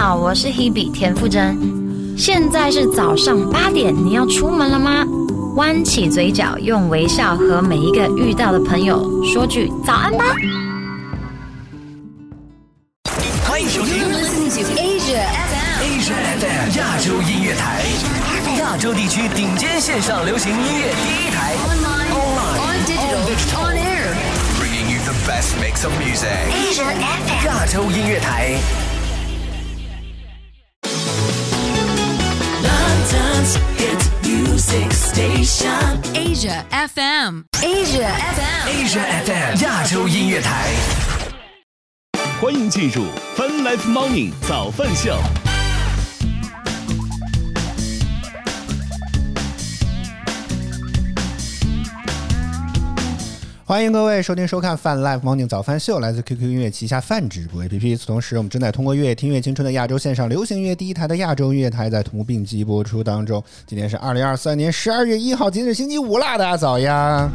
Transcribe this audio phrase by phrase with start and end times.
[0.00, 1.58] 好，我是 Hebe 田馥甄。
[2.16, 5.04] 现在是早上八点，你要出门了吗？
[5.56, 10.24] 弯起嘴角，用微笑和每一个遇到的朋友说句早安吧。
[13.44, 15.82] 欢迎收听 Asia FM.
[15.82, 17.82] Asia FM 亚洲音乐台，
[18.60, 23.18] 亚洲地区顶尖线上流行音乐第一台 Online, online, on digital,
[23.66, 26.46] on air.，bringing you the best mix of music。
[26.52, 27.46] Asia FM.
[27.46, 28.60] 亚洲音乐台。
[33.12, 36.02] London's hit music station.
[36.14, 37.44] Asia FM.
[37.62, 38.68] Asia FM.
[38.68, 40.68] Asia FM 亚洲音乐台。
[42.40, 45.16] 欢迎进入 Fun Life Morning 早饭秀。
[53.68, 57.86] 欢迎各位收听收看泛 Live Morning 早饭秀，来自 QQ 音乐旗下泛直播 APP。
[57.86, 63.44] 与此同时，我们正在通过乐听乐青春的亚洲线上流行音乐第一台的亚洲音乐台在同步并机播出当中。
[63.66, 67.30] 今天是二零二三年十二月一号，今天是星期五啦，大家早呀！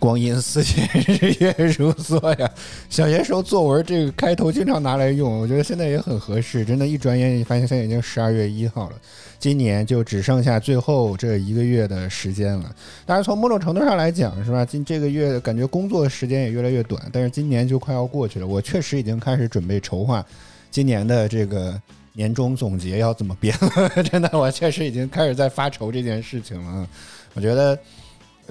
[0.00, 2.50] 光阴似箭，日月如梭呀！
[2.88, 6.64] 小学时候作文这个开头经常拿来用，我觉得现在也很合适。
[6.64, 8.96] 真的，一转眼你发现现在已经十二月一号了，
[9.38, 12.74] 今年就只剩下最后这一个月的时间了。
[13.04, 14.64] 当然，从某种程度上来讲，是吧？
[14.64, 18.46] 今这个月感觉工作时间也越来越短，但是今年就快要过去了。
[18.46, 20.24] 我确实已经开始准备筹划
[20.70, 21.78] 今年的这个
[22.14, 24.02] 年终总结要怎么编了。
[24.10, 26.88] 真的，我确实已经开始在发愁这件事情了。
[27.34, 27.78] 我觉得。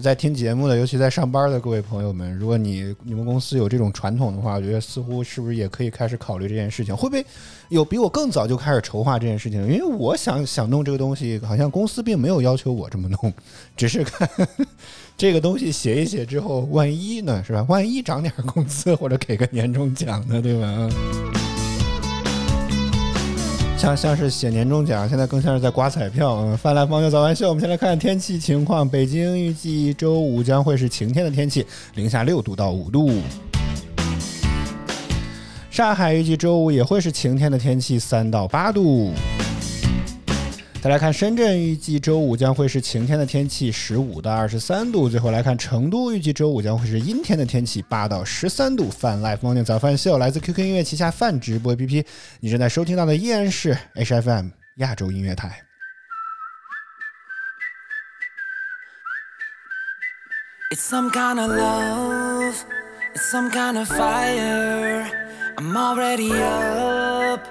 [0.02, 6.96] 在听节目的，尤其在上班的各位朋友们，如果你你们公司有这种传统的话，我觉得似乎是不是也可以开始考虑这件事情？
[6.96, 7.26] 会不会
[7.70, 9.62] 有比我更早就开始筹划这件事情？
[9.64, 13.34] 因为我想想弄这个东西，好像公司并没有要求我这么弄，
[13.76, 14.30] 只是看
[15.18, 17.66] 这个东西写一写之后，万一呢，是吧？
[17.68, 20.90] 万一涨点工资或者给个年终奖呢，对吧？
[23.80, 26.36] 像像是写年终奖，现在更像是在刮彩票。
[26.42, 28.88] 嗯，翻来方就早安秀，我们先来看天气情况。
[28.88, 31.66] 北京预计周五将会是晴天的天气，
[31.96, 33.10] 零下六度到五度。
[35.72, 39.14] 上海预计周五也会是晴天的天气，三到八度。
[40.82, 45.10] 再来看深圳，预计周五将会是晴天的天气，十五到二十三度。
[45.10, 48.90] 最后来看成都，预计周五将会是阴天的天气，八到十三度。
[48.90, 52.06] 泛 Live Morning 早饭秀来自 QQ 音乐旗下泛直播 APP，
[52.40, 55.62] 你正在收听到的依然是 HFM 亚洲音乐台。
[60.72, 62.56] It's some kind of love.
[63.16, 65.06] It's some kind of fire.
[65.58, 67.42] I'm already up,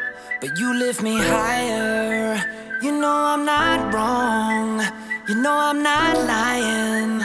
[0.40, 2.57] but you lift me higher.
[2.80, 4.80] You know I'm not wrong.
[5.28, 7.22] You know I'm not lying.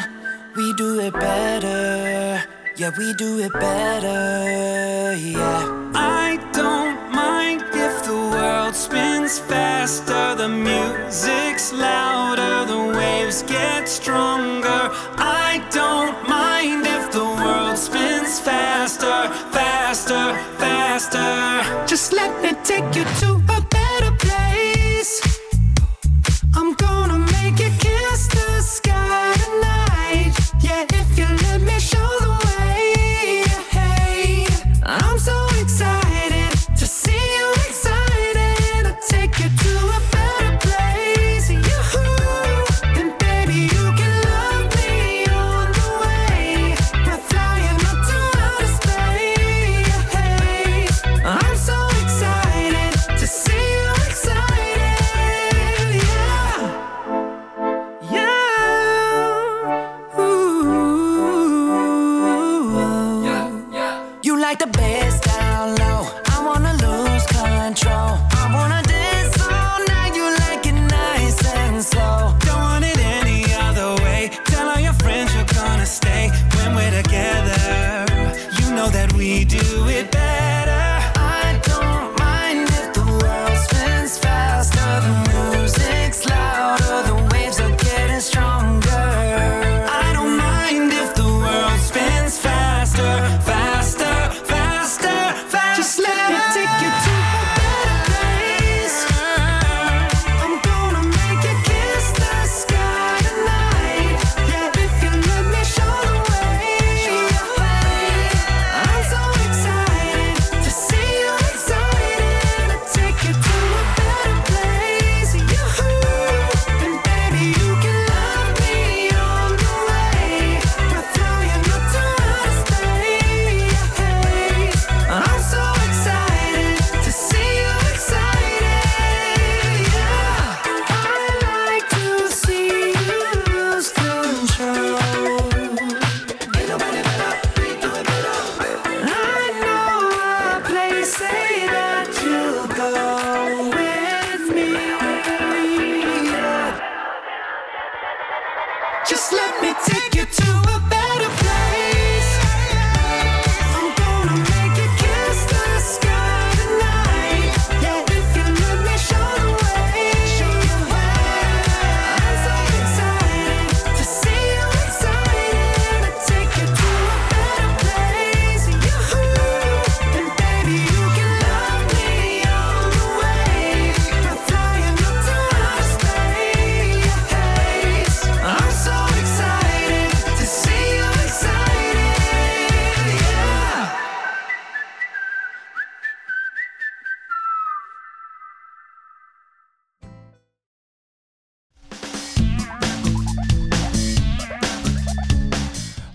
[0.55, 2.43] We do it better.
[2.75, 5.15] Yeah, we do it better.
[5.15, 5.91] Yeah.
[5.93, 10.33] I don't mind if the world spins faster.
[10.35, 12.65] The music's louder.
[12.65, 14.89] The waves get stronger.
[15.17, 21.85] I don't mind if the world spins faster, faster, faster.
[21.85, 23.42] Just let me take you to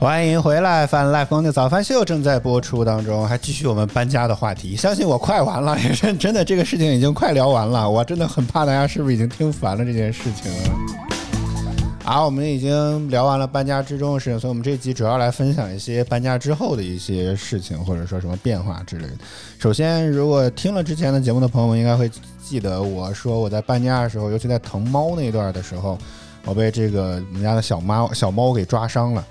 [0.00, 4.76] 欢迎回来，翻 Live 光的早饭秀正在播出当中，还继续我们搬家的话题。
[4.76, 7.90] 相信我，快完了，也是真的，这个事情已经快聊完了。
[7.90, 10.70] 我真的很怕大家是不是已经听烦了这件事情了。
[12.04, 19.14] 好， 我们已经聊完了搬家之中的事情，所以我们这一集主要来分享一些搬家之后的一些事情，或者说什么变化之类的。
[19.58, 22.08] 首先，如果听了之前的节目的朋友们，应该会
[22.40, 25.98] 记得我说我在搬家的时候，尤其在疼猫那一段的时候，
[26.44, 29.26] 我被这个我们家的小猫小猫给抓伤了。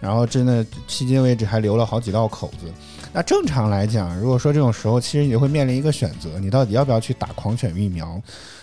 [0.00, 2.72] 然后真的迄今为止还留了好几道口子。
[3.12, 8.20] 那正常来讲，如果说这种时候，其实你会面临一个选择，你到底要不要去打狂犬疫苗？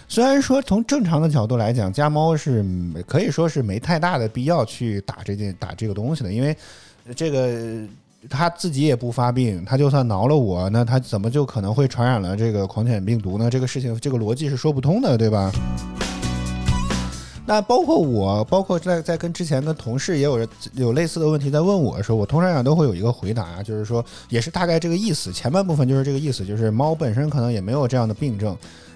[0.08, 2.66] 虽然说从正常的角度来讲，家猫是
[3.06, 6.56] 可以说是没太大的必要去打这件打这个东西的，因为
[7.14, 7.86] 这个
[8.30, 13.50] 它自己也不发病，它就算挠了我，那它怎么就可能会传染了这个狂犬病毒呢？
[13.50, 15.52] 这个事情这个逻辑是说不通的，对吧？
[17.50, 25.32] 那包括我，包括在在跟之前跟同事也有人有类似的问题在问我的时候，我通常讲都会有一个回答，就是说也是大概这个意思。
[25.32, 28.54] 前半部分就是这个意思，就是猫本身可能也没有这样的病症，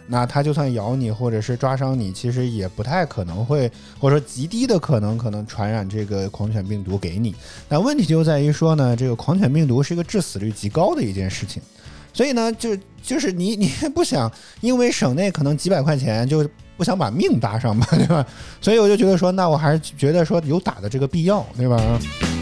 [0.07, 7.33] 那它就算咬你或者是抓伤你，其实也不太可能会，或者说极低的可能可能传染这个狂犬病毒给你。
[7.69, 11.63] 那问题就在于说呢，这个狂犬病毒是一个致死率极高的一件事情，
[12.11, 16.45] 所以呢，就就是你你不想因为省内可能几百块钱就。
[16.81, 18.25] 不想把命搭上嘛， 对吧？
[18.59, 21.79] 所以我就觉得说，那我还是觉得说有打的这个必要，对吧？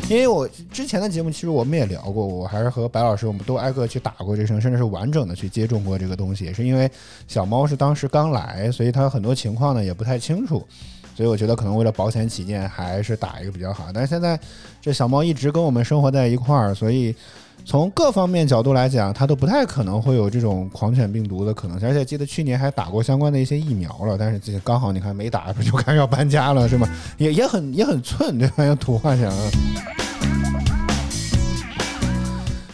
[0.10, 6.90] 因为我之前的节目其实我们也聊过，我还是和白老师我们都挨个去打过这声，甚至是完整的去接种过这个东西，也是因为
[7.28, 10.66] 小猫是当时刚来，所以它很多情况呢也不太清楚，
[11.18, 13.88] 所以我觉得可能为了保险起见，还是打一个比较好。
[13.94, 14.40] 但是现在
[14.82, 17.14] 这小猫一直跟我们生活在一块儿，所以。
[17.70, 21.88] 从各方面角度来讲，它都不太可能会有这种狂犬病毒的可能性。
[21.88, 26.90] 而且记得去年还打过相关的一些疫苗了，但是这刚好你看没打，不就开始要搬家了，是吗？
[27.20, 28.66] 也 也很也很寸，对吧？
[28.66, 29.32] 用土话讲。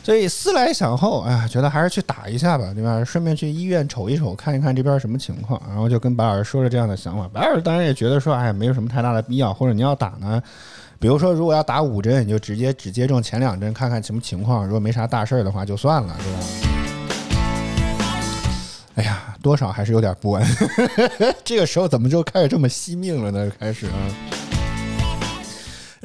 [0.02, 3.04] 所以思来想后，哎，觉得还是去打一下吧，对吧？
[3.04, 5.62] 顺便去医院瞅一瞅，看一看这边什么情况。
[5.68, 7.30] 然后就跟白老师说了这样的想法。
[7.34, 10.42] 白老师当然也觉得说，哎，没有什么太大的必要，或者你要打呢？
[11.00, 14.66] 比如说，如果要打五针，你就直接只接种前两针，看看什么情况。
[14.66, 16.40] 如果没啥大事儿的话，就算了，对吧？
[18.96, 20.48] 哎呀，多少还是有点不安。
[21.44, 23.52] 这个时候怎么就开始这么惜命了呢？
[23.60, 24.55] 开始啊。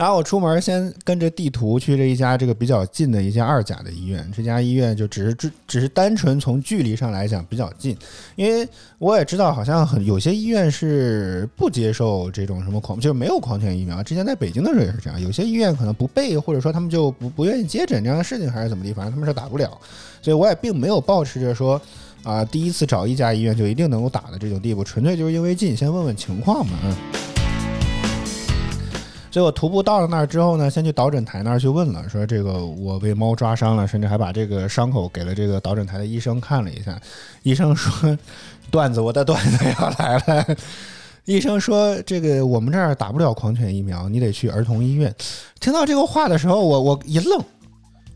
[0.01, 7.95] 然后我出门先跟着地图去这一家这个比较近的一家二甲的医院，这家医院就只是只只是单纯从距离上来讲比较近，
[8.35, 8.67] 因为
[8.97, 14.03] 我也知道好像很有些医院是不接受这种什么狂就是没有狂犬疫苗。
[14.03, 19.71] 之前在北京的时候也是这样，有些医院可能不备，或者说他们就不不愿意接诊这样的事情，还是怎么地，反正他们是打不了。
[20.23, 21.79] 所以我也并没有抱持着说
[22.23, 26.79] 啊第一次找一家医院就一定能够打的这种地步，纯粹就是因为近，先问问情况嘛。
[26.85, 26.97] 嗯
[29.31, 37.01] 结果徒步到了那儿之后呢，先去导诊台那儿去问了，说这个我被猫抓伤了，甚至还把这个伤口给了这个导诊台的医生看了一下。
[37.45, 38.19] 医生说
[38.71, 40.57] ：“段子，我的段子要来了。
[41.27, 45.15] ”医生说：“这个我们这儿打不了狂犬疫苗，你得去儿童医院。”
[45.61, 47.41] 听到这个话的时候，我我一愣。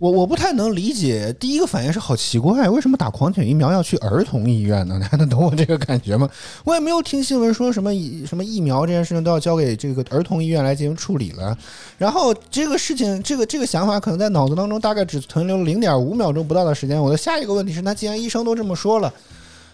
[0.01, 4.99] 我我不太能理解，第一个反应是好奇怪，为什么打狂犬疫苗要去儿童医院呢？
[4.99, 6.29] 你还能懂我这个感觉吗？
[6.65, 7.91] 我也没有听新闻说什么
[8.27, 11.57] 什么疫苗这件事情都要交给这个儿童医院来进行处理了。
[11.97, 17.01] 然后这个事情，这个这个想法可能在脑子当中大概只存留零点五秒钟不到的时间。
[17.01, 19.11] 我的下一个问题是，那既然医生都这么说了，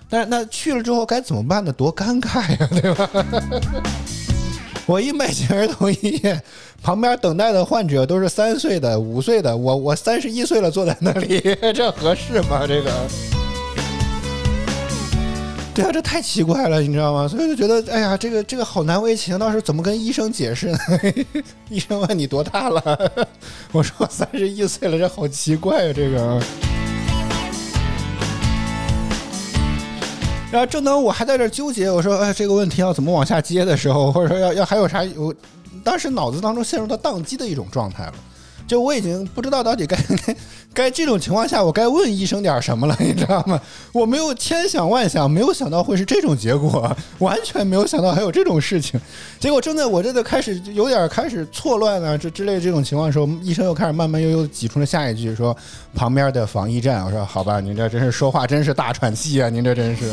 [0.08, 1.72] 但是那去了之后该怎么办呢？
[1.72, 3.10] 多尴尬呀，对吧？
[4.90, 6.42] 我一迈进儿童医院，
[6.82, 11.40] 旁边等待的患者都是三岁的、五岁的，我我三十一岁了，坐在那里，
[11.72, 12.66] 这合适吗？
[12.66, 12.90] 这个，
[15.72, 17.28] 对啊，这太奇怪了，你知道吗？
[17.28, 20.78] 所以就觉得，哎呀，这个这个好难为情，到时候怎么跟医生解释呢？
[21.70, 22.82] 医生问你多大了？
[23.70, 26.42] 我说我三十一岁了，这好奇怪啊，这个。
[30.50, 35.32] 然后正当我还在这纠结，我说哎这个问题要怎么往下接的时候，或者说要要还有啥，我
[35.84, 38.14] 当时脑子当中陷入到宕机的一种状态了。
[38.70, 40.36] 就我已经不知道到底该该
[40.72, 43.60] 该这种情况下我该问医生点什么了， 你知道吗？
[43.90, 49.00] 我没有千想万想，没有想到会是这种结果，完全没有想到还有这种事情。
[49.40, 55.56] 结果正在我这个开始有点开始错乱啊，这之类这种情况的时候，医生又开始慢慢悠悠挤出了下一句说
[55.92, 60.08] ：“旁边的防疫站。”我说：“好吧，您这真是说话真是大喘气啊，您这真是。”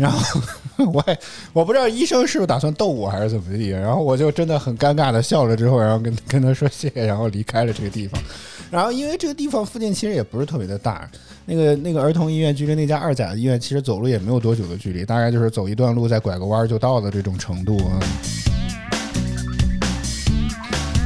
[0.00, 0.40] 然后。
[0.92, 1.18] 我也
[1.52, 8.20] 我不知道医生是不是打算逗我还是怎么地，然后我就真的很尴尬的笑了之后，然后跟跟他说谢谢，然后离开了这个地方。
[8.70, 11.10] 然后因为这个地方附近其实也不是特别的大，
[11.46, 17.98] 那个那个儿童医院距离那家二甲医院其实走路也没有多久的距离，大概就是走一段路再拐个弯就到的这种程度啊。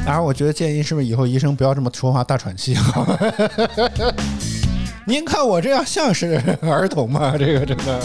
[0.05, 3.07] 然后我觉得建议是不是以后医生不要这么说话大喘气好？
[5.07, 7.35] 您看我这样像是儿童吗？
[7.37, 8.01] 这个真的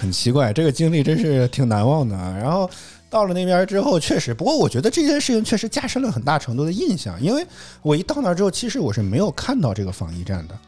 [0.00, 2.34] 很奇怪，这个经历真是挺难忘的啊。
[2.40, 2.68] 然后
[3.10, 7.46] 到了那边之后，确实，不过我觉得这件事情确实加深了很大程度的印象，因为
[7.82, 10.58] 我一到那之后，其实我是没有看到这个防疫站的。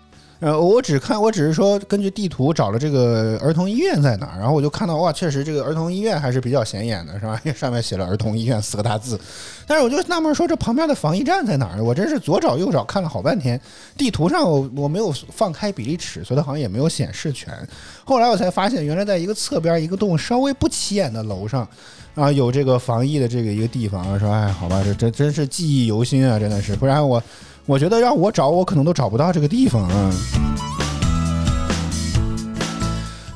[0.42, 7.40] 呃，我只看，我只是说根据地图找了这个儿童医院在哪儿，然后我就看到哇，确实这个儿童医院还是比较显眼的，是吧？
[7.54, 9.16] 上面写了儿童医院四个大字。
[9.68, 11.84] 但是我就纳闷说，这旁边的防疫站在哪儿？
[11.84, 13.60] 我真是左找右找看了好半天，
[13.96, 17.56] 地图上我我没有放开比例尺，所以它好像也没有显示全。
[18.04, 21.68] 后来我才发现，原来在一个侧边一个栋稍微不起眼的楼上。
[22.14, 27.22] 啊，有这个防疫的这个一个地方，说哎，好吧，这这真是记忆犹新啊，真的是，不然我
[27.66, 30.12] 我觉得让我找，我可能都找不到这个地方啊。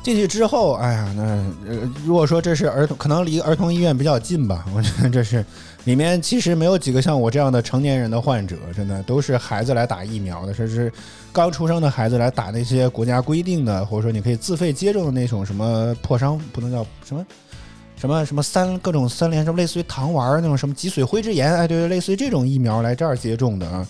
[0.03, 1.23] 进去之后，哎呀，那
[1.69, 5.43] 呃，如果说这是儿童，可能离儿童医院比较近吧， 我觉得这是
[5.83, 10.91] 里面其实没有几个像我这样的成年人的患者，真的都是孩子来打疫苗的，甚至
[11.33, 17.25] 刚出生的孩子来打那些国家规定的，或者说你可以自费接种的那种什么破伤，不能叫什么。
[17.99, 23.87] 什么什么三各种三联什么类似于糖丸那种什么脊髓灰质炎，哎，对对，类似于这种疫苗来这儿接种的啊，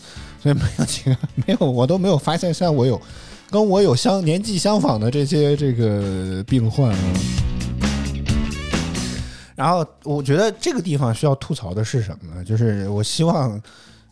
[0.54, 3.01] 没有几个没有，我都没有发现像我有
[3.50, 7.13] 跟我有相年纪相仿的这些这个病患啊。
[9.56, 12.44] 然后我觉得这个地方需要吐槽的是什么呢？
[12.44, 13.62] 就是我希望。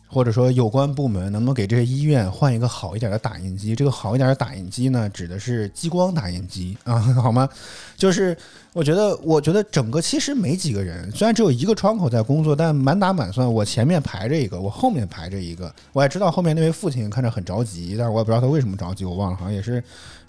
[0.08, 3.74] 或者说有关部门能不能给这些医院换一个好一点的打印机？
[3.74, 7.48] 这个好一点的打印机呢，指的是激光打印机啊，好吗？
[7.96, 8.36] 就是
[8.72, 15.72] 我觉得，我觉得整个其实没几个人，虽然只有一个窗口在工作，但满打满算，我前面排着一个，我后面排着一个。
[15.92, 19.82] 我也知道后面那位父亲看着很着急，但是我也不知道他为什么着急，我忘了，好像也是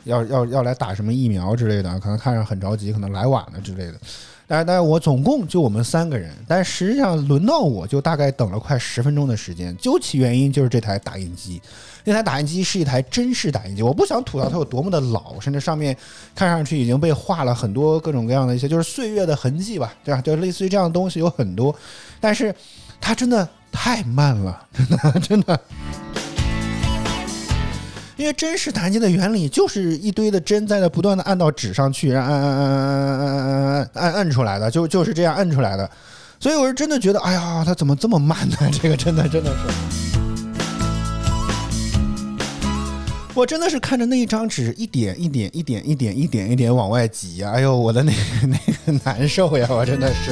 [0.03, 3.93] 要要要来打什么疫苗之类的，可能看着很着急，可能来晚了之类的。
[4.49, 9.75] 但是，但是我总共就我们三个人，但实际上轮到我就大概等了快十分钟的时间。
[9.75, 11.61] 究其原因，就是这台打印机，
[12.05, 13.83] 那台打印机是一台真式打印机。
[13.83, 15.93] 我不想吐槽它有多么的老，甚至上面
[16.33, 20.21] 看上去已经被画了很多各种各样的一些就是岁月的痕迹吧，对吧？
[20.21, 21.75] 就类似于这样的东西有很多，
[22.21, 22.55] 但是
[23.01, 25.59] 它真的太慢了，真的真的。
[28.17, 35.87] 因为真实打印机的原理就是一堆的针在那不断的按到纸上去，然后按按按按按按按按按按出来的，就就是这样按出来的。
[36.39, 38.57] 所以我是真的觉得，哎呀，它怎么这么慢呢？
[38.71, 39.57] 这个真的真的是，
[43.35, 50.31] 我真的是看着那一张纸一点一点一点一点一点一点往外挤呀，哎呦，我的那个那个难受呀，我真的是。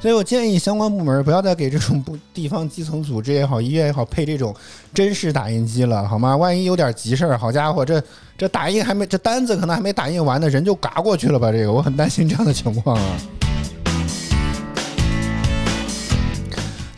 [0.00, 4.54] 所以我建议相关部门不要再给这种不地方基层组织也好，医院也好配这种
[4.94, 6.36] 真实打印机了，好吗？
[6.36, 8.00] 万一有点急事儿，好家伙，这
[8.36, 11.50] 这打印还没这单子可能还没打印完呢，人就嘎过去了吧？
[11.50, 13.16] 这个我很担心这样的情况啊。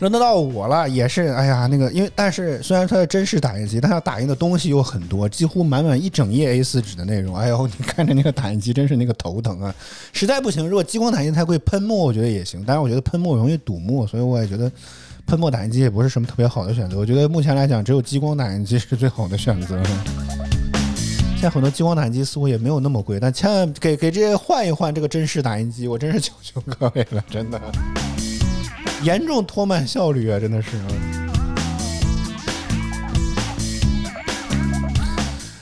[0.01, 7.35] 轮得到我了，也是，哎呀，那个，因为但是虽然它是真式打印机，但它打印的东西有很多，几乎满满一整页 A4 纸的内容。
[7.37, 9.73] 哎呦，你看着那个打印机真是那个头疼啊！
[10.11, 14.71] 实在不行，如果激光打印太贵，喷墨我觉得也行，但是我觉得喷墨容易堵墨，所以我也觉得
[15.27, 16.97] 喷墨打印机也不是什么特别好的选择。
[16.97, 19.79] 我觉得目前来讲，只有激光打印机是最好的选择。
[21.33, 27.61] 现在很多激光打印机似乎也没有那么贵，但千万给给这些换一换这个真式打印机，我真是求求各位了，真的。
[29.03, 30.71] 严重拖慢效率啊，真的是。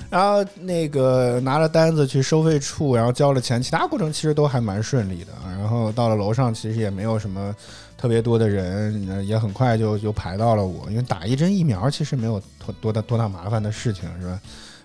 [0.09, 5.31] 然后那个拿了单子去收费处，然后交了钱，其他过程其实都还蛮顺利的。
[5.57, 7.55] 然后到了楼上，其实也没有什么
[7.95, 14.39] 特别多的人，也很快就就排到了我，因为打一针疫苗其实没有多多大多大麻烦的事情，是吧？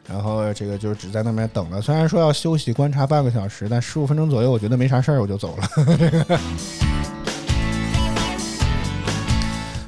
[0.07, 5.67] 然后这个就只在那边等了，虽然说要休息观察半个小时，但十五分钟左右，我觉得没啥事儿，我就走了。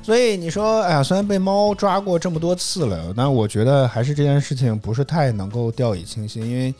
[0.06, 6.46] 所以你说，哎呀，虽然被猫抓过这么多次了，但我觉得还是这件事情不是太能够掉以轻心。
[6.46, 6.75] 因为，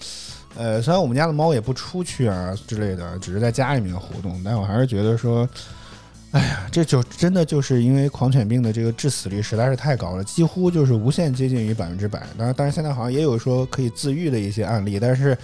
[0.57, 5.49] 呃，虽然我们家的猫也不出去啊之类的，只是在家里面活动，但我还是觉得说，
[6.31, 12.23] 哎呀，这就真的就是因为狂犬病的这个致死率实在是太高了，几乎就是无限接近于百分之百。
[12.39, 15.37] 当然，当然现在好像也有说可以自愈的一些案例，但是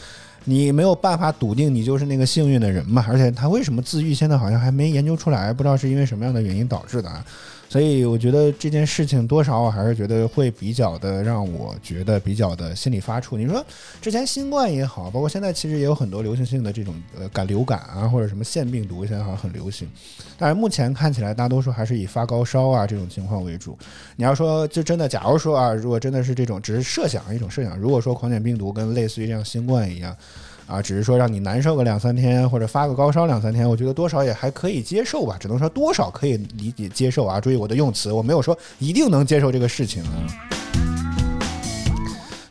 [0.44, 3.04] 你没有办法笃定你就是那个幸运的人嘛。
[3.08, 7.24] 而且它为什么自愈，现在好像还没研究出来，不知道是因为什么样的原因导致的啊。
[7.72, 13.38] 所以我觉得这件事情多少我还是觉得会比较的让我觉得比较的心里发怵。
[13.38, 13.64] 你说
[13.98, 19.88] 之前新冠也好，包括现在其实也有很多流行性的这种呃感流感啊，或者什么腺病毒，现在好像很流行。
[20.36, 23.74] 但是目前看起来大多数还是以发高烧啊这种情况为主。
[24.16, 30.14] 你要说就真的，假如说啊，如果真的是这种，只是设想一种设想，如果说狂犬病毒跟类似于这样新冠一样。
[30.72, 37.38] 啊，只是说让你难受个两三天或者发个高烧两三天，我觉得多少也还可以接受吧，只能说多少可以理解接受啊。
[37.38, 40.10] 注意我的用词，我没有说一定能接受这个事情啊。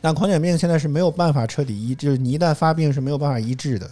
[0.00, 3.90] 但狂犬病现在是没有办法彻底医，就是你一旦发病是没有办法医治的，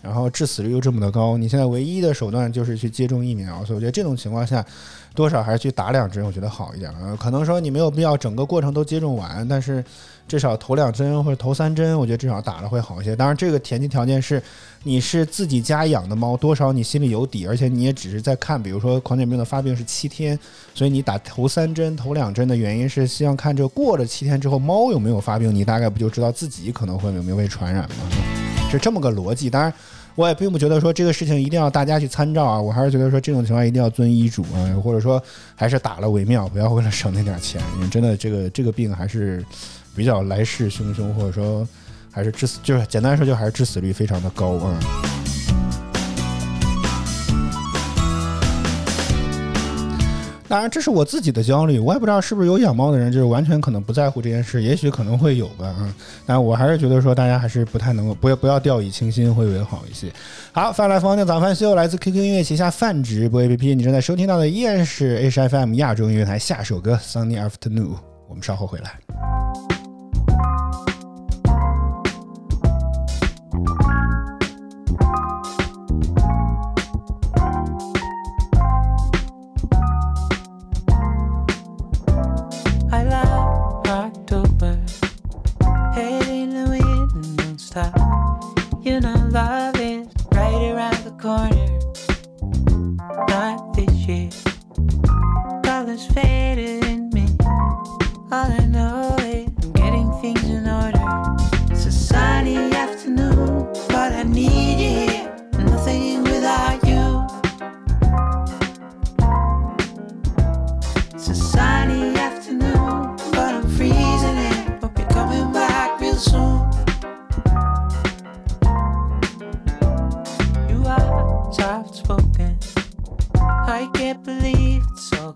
[0.00, 4.64] 然后致死率又这么的高，你现在唯一的手段就是去接种疫苗，所以我觉得这种情况下，
[5.14, 7.16] 多少还是去打两针，我觉得好一点啊。
[7.20, 9.84] 可能说你没有必要整个过程都接种完，但是
[10.28, 13.14] 至少头两针或者头三针，我觉得至少打了会好一些。
[13.14, 14.42] 当然，这个前提条件是
[14.82, 20.38] 你是自己家养的猫，多少你心里有底，而且你也只是在看，比如说狂犬病的发病是七天，
[20.74, 27.96] 所以你打头三针、头两针的原因是希望看这过了七天之后猫有没有发病，你大概不就知道自己可能会有没有被传染吗？
[28.70, 29.50] 是这么个逻辑。
[29.50, 29.72] 当然。
[30.14, 35.18] 我也并不觉得说这个事情一定要大家去参照啊，我还是觉得说这种情况一定要遵医嘱啊，或者说
[35.54, 39.42] 还是打了为妙，不要为了省那点钱，因为真的这个这个病还是
[39.94, 41.66] 比较来势汹汹，或者说
[42.10, 44.78] 还是致死，就是简单来说就还是致死率非常的高啊。
[50.48, 55.94] 当然，这是我自己的焦虑，我也不知道是不是有养猫的人就是完全可能不在乎这件事，也许可能会有吧，啊，
[56.26, 60.12] 但我还是觉得说大家还是不太能够，不要不要掉以轻心会为好一些。
[60.52, 67.96] 好，饭来风的早饭秀来自 QQ 音乐旗下饭直播 APP，你正在收听到的依然是 HFM 亚洲音乐台下首歌 Sunny Afternoon，
[68.28, 68.98] 我们稍后回来。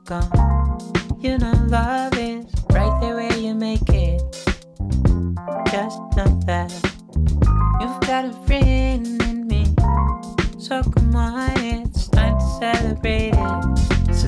[0.07, 0.79] Gone.
[1.21, 4.23] You know, love is right there where you make it.
[5.71, 6.73] Just know that
[7.81, 9.65] you've got a friend in me.
[10.59, 14.09] So come on, it's time to celebrate it.
[14.09, 14.23] It's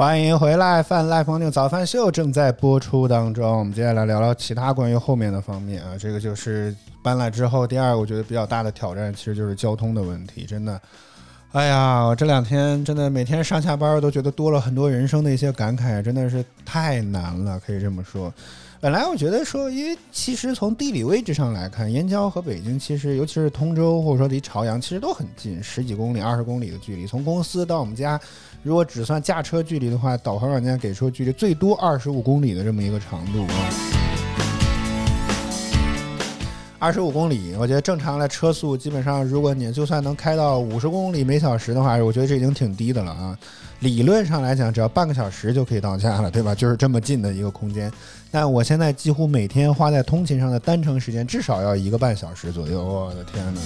[0.00, 3.58] 欢迎回来，饭 Live Morning 早饭秀正在播出当中。
[3.58, 10.46] 我们接下来聊聊其他关于后面的方面啊，这个就是搬来之后第二我觉得比较大的挑战，其实就是交通的问题。
[10.46, 10.80] 真的，
[11.52, 18.32] 哎呀，我这两天真的每天上下班都觉得多了很多人生的一些感慨，真的是太难了，可以这么说。
[18.80, 27.04] 本来我觉得说，因为其实从地理位置上来看，燕郊和北京其实，尤其是通州或者说离朝阳，其实都很近，十几公里、二十公里的距离。
[27.04, 28.18] 从公司到我们家，
[28.62, 33.99] 如果只算驾车距离的话，导航软件给出距离最多二十五公里的这么一个长度啊。
[36.80, 43.38] 二十五公里，我觉得正常的车速基本上，如果你就算能开到五十公里每小时的话，我觉得这已经挺低的了啊。
[43.80, 46.54] 理论上来讲，只要半个小时就可以到家了，对吧？
[46.54, 47.92] 就是这么近的一个空间。
[48.30, 52.82] 但我现在几乎每天花在通勤上的单程时间至少要一个半小时左右。
[52.82, 53.60] 我的天哪！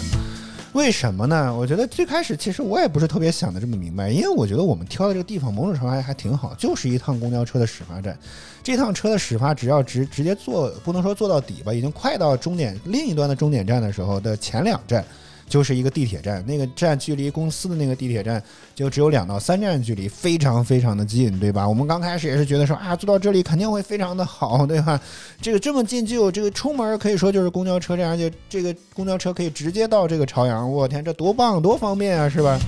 [0.74, 1.56] 为什么呢？
[1.56, 8.18] 我觉得最开始其实我也不是特别想的这么明白，因为我觉得我们挑的这个地方某种程度还还挺好，就是一趟公交车的始发站。
[8.60, 15.04] 这趟车的始发只要直直接坐，不能说坐到底吧，已经快到终点另一端的终点站的时候的前两站。
[15.48, 18.42] 就是一个地铁站，那个站距离公司的那个地铁站
[18.74, 21.68] 就只有两到三站距离，非常非常的近，对吧？
[21.68, 25.00] 我们刚开始也是觉得说啊，坐到这里肯定会非常的好，对吧？
[25.40, 32.58] 这个这么近就有这个出门可以说就是公交车站，而且这个公交车可以直接到这个朝阳，我天，这多棒多方便啊，是吧？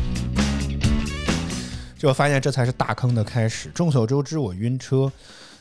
[1.98, 3.70] 就发现这才是大坑的开始。
[3.74, 5.10] 众所周知，我晕车。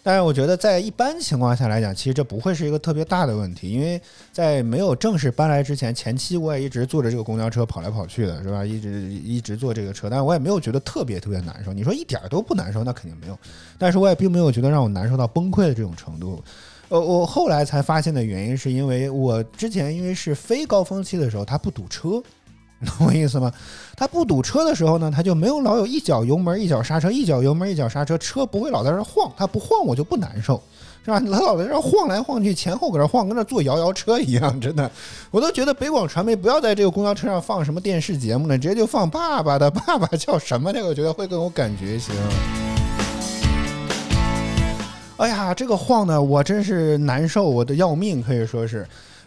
[0.05, 3.99] 但是我觉得，在一般情况下来讲，其实这不会是一个特别大的问题，因为
[4.31, 8.63] 在没有正式搬来之前，前期我也一直坐着这个公交车跑来跑去的，是吧？
[8.63, 11.73] 一直一直坐这个车，但是我也没有觉得特别特别难受。
[11.73, 13.35] 你说一点都不难受，那肯定没有。
[13.79, 16.39] 但是我也并没有觉得让我难受到崩溃的这种程度。
[16.89, 22.21] 呃，我后来才发现的原因，是因为我之前因为是非高峰期的时候，它不堵车。
[22.85, 23.51] 懂我意思吗？
[23.97, 29.31] 他不堵车的时候呢，他就没有老有一脚油门一脚刹车，一脚油门一脚刹车，车不会老在这晃。
[29.35, 30.61] 他不晃我就不难受，
[31.03, 31.19] 是吧？
[31.19, 34.89] 他老在这晃来晃去，前后搁这晃，跟那坐摇摇车一样，真的。
[35.31, 40.71] 我都觉得北广传媒不要在这个公交车上放什么电视节目了，直接就放爸爸的爸爸叫什么？
[40.73, 42.11] 那个我觉得会更有感觉些。
[45.17, 48.85] 哎呀，这个晃的我真是难受，我的要命，可以说是。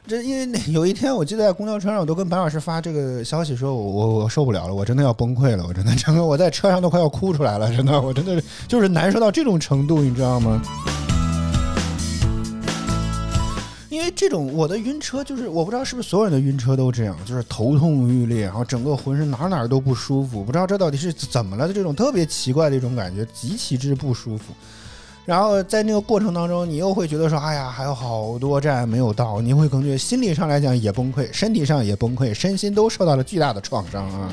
[0.09, 10.63] 这因为那 有一天，我记得在公交车上，我都跟白老师发这个消息，说我我我受不了了，我真的要崩溃了，我真的整个我在车上都快要哭出来了，真的，我真的就是难受到这种程度，你知道吗？
[13.91, 24.55] 因为这种我的晕车，就是我不知道是不是所有人的晕车都这样，就是头痛欲裂，然后整个浑身哪哪都不舒服，不知道这到底是怎么了的这种特别奇怪的一种感觉，极其之不舒服。
[25.29, 34.31] 然后在那个过程当中，你又会觉得说，哎呀，还有好多站没有到，你会感觉心理上来讲也崩溃，身体上也崩溃，身心都受到了巨大的创伤啊。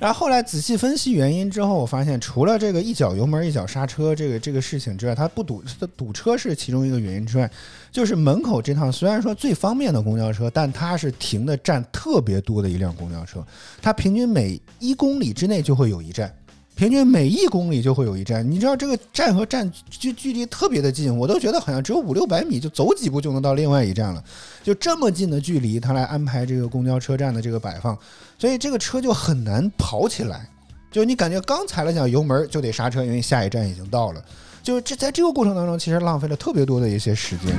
[0.00, 7.48] 然后后来仔细分析原因之后，我发现除了这个一脚油门一脚刹车这个这个事情之外，它不堵它堵车是其中一个原因之外，
[7.92, 13.46] 就是门口这趟虽然说最方便的公交车，但它是停的站特别多的一辆公交车，
[13.80, 16.34] 它平均每一公里之内就会有一站。
[16.80, 24.24] 平均每一公里就会有一站，你知道这个站和站距距离特别的近，我都觉得好像只有五六百米，就走几步就能到另外一站了。
[24.62, 27.94] 就这么近的距离，他来安排这个公交车站的这个摆放，
[28.38, 30.48] 所以这个车就很难跑起来。
[30.90, 34.24] 就你感觉刚踩了脚油门就得刹车，因为下一站已经到了。
[34.62, 37.54] 就这在这个过程当中，其实浪费了特别多的一些时间。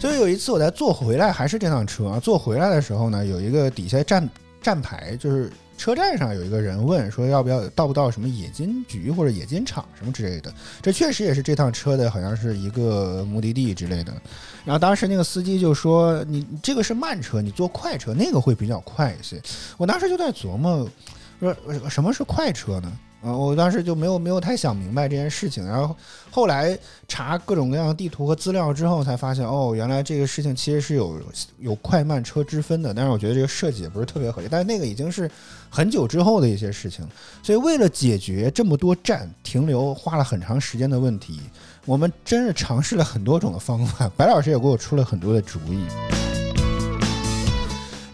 [0.00, 4.26] 所以有一次我在坐回来还是这趟车啊，坐回来的时候呢，有一个底下站
[4.62, 5.52] 站牌就是。
[5.76, 14.12] 车站上有一个人问说要不要到不到什么冶金局或者冶金厂什么之类的，这确实也是这趟车的好像是一个目的地之类的。
[14.64, 19.40] 然后当时那个司机就说：“你这个是慢车，你坐快车那个会比较快一些。”
[19.78, 20.88] 我当时就在琢磨，
[21.38, 21.54] 说
[21.88, 22.92] 什么是快车呢？
[23.22, 25.96] 啊，我当时就没有没有太想明白这件事情，然后
[26.30, 31.20] 后来查各种各样的地图和资料之后，才发现哦，原来这个事情其实是有
[31.58, 32.94] 有快慢车之分的。
[32.94, 35.28] 但是我觉得这个设计也不是特别合理，但是那个已经是
[35.68, 37.04] 很久之后的一些事情。
[37.42, 41.40] 所以为了解决这么多站停留花了很长时间的问题，
[41.84, 44.08] 我们真是尝试了很多种的方法。
[44.16, 46.25] 白老师也给我出了很多的主意。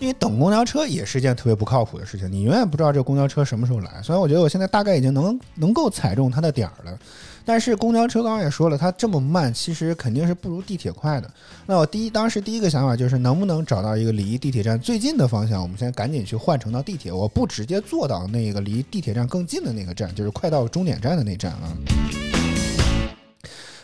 [0.02, 4.02] 因为等公交车也是件特别不靠谱的事情，你永远不知道这公交车什么时候来。
[4.02, 6.98] 所以我觉得我现在大概已经能能够踩中它的点儿了。
[7.44, 11.30] 但是公交车刚刚也说了，它这么慢，其实肯定是不如地铁快的。
[11.66, 21.70] 那我第一当时第一个想法就是能不能找到一个离地铁站最近的方向，我们现在赶紧去换乘到地铁，我不直接坐到那个离地铁站更近的那个站，就是快到终点站的那站啊。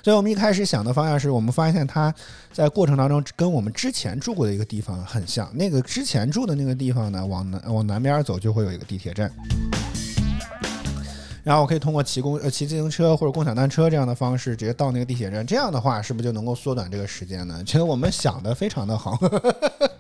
[0.03, 2.13] 所以我们一开始想的方向是我们发现它
[2.53, 5.51] 在过程当中跟我们之前住过的一个地方很像。
[5.55, 9.31] 那个之前住的那个地方呢，往南往南边走就会有一个地铁站。
[11.49, 17.59] 然后我可以通过骑公呃骑自行车或者共享单车这样的方式直接到那个地铁站，这样的话是不是就能够缩短这个时间呢？
[17.65, 19.19] 其实我们想的非常的好，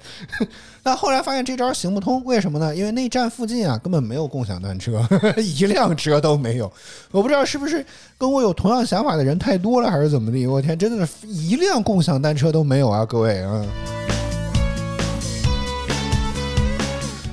[0.84, 2.76] 但后来发现这招行不通，为什么呢？
[2.76, 5.02] 因为那站附近啊根本没有共享单车，
[5.40, 6.70] 一辆车都没有。
[7.12, 7.82] 我不知道是不是
[8.18, 10.46] 跟我有同样想法的人太多了，还是怎么的？
[10.46, 13.64] 我天，真的是一辆共享单车都没有啊，各位啊！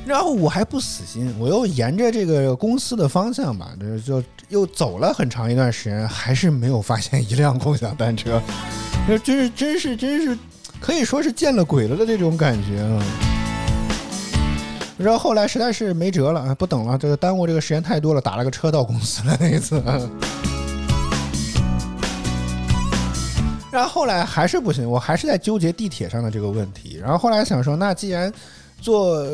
[0.06, 8.40] 然后我还不死心，我又沿着这个公司的方向吧，就就又走了很长一段时间，还是没有发现一辆共享单车。
[9.08, 10.38] 这真是真是真是
[10.80, 13.04] 可以说是见了鬼了的这种感觉啊。
[14.98, 19.82] 然后后来实在是没辙了，啊，不等了，这个耽误这个时间太多了，打了个车到公司了那一次。
[23.72, 26.98] 然后后来还是不行，我还是在纠结地铁上的这个问题。
[27.02, 28.32] 然后后来想说，那既然
[28.82, 29.26] 坐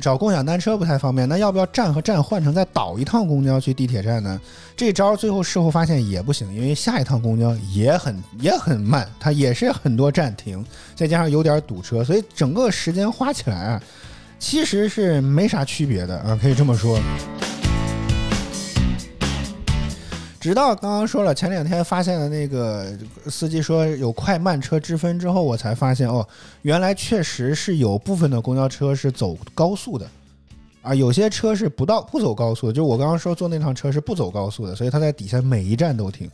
[0.00, 4.40] 找共享单车不太方便，那要不要站和站换成再倒一趟公交去地铁站呢？
[4.76, 10.64] 这招最后事后发现也不行，因为下一趟公交也很也很慢，它也是很多站停，
[10.96, 13.82] 再加上有点堵车，所以整个时间花起来啊，
[14.38, 16.98] 其实是没啥区别的啊，可以这么说。
[20.40, 22.86] 直到刚刚说了，前两天发现的那个
[23.26, 26.26] 司机说有快慢车之分之后，我才发现哦，
[26.62, 30.08] 原来确实是有部分的公交车是走高速的，
[30.88, 36.26] 啊，有些车是不到不走高速的，就我刚刚说坐那趟车是不走高速的，所以它在底下每一站都停。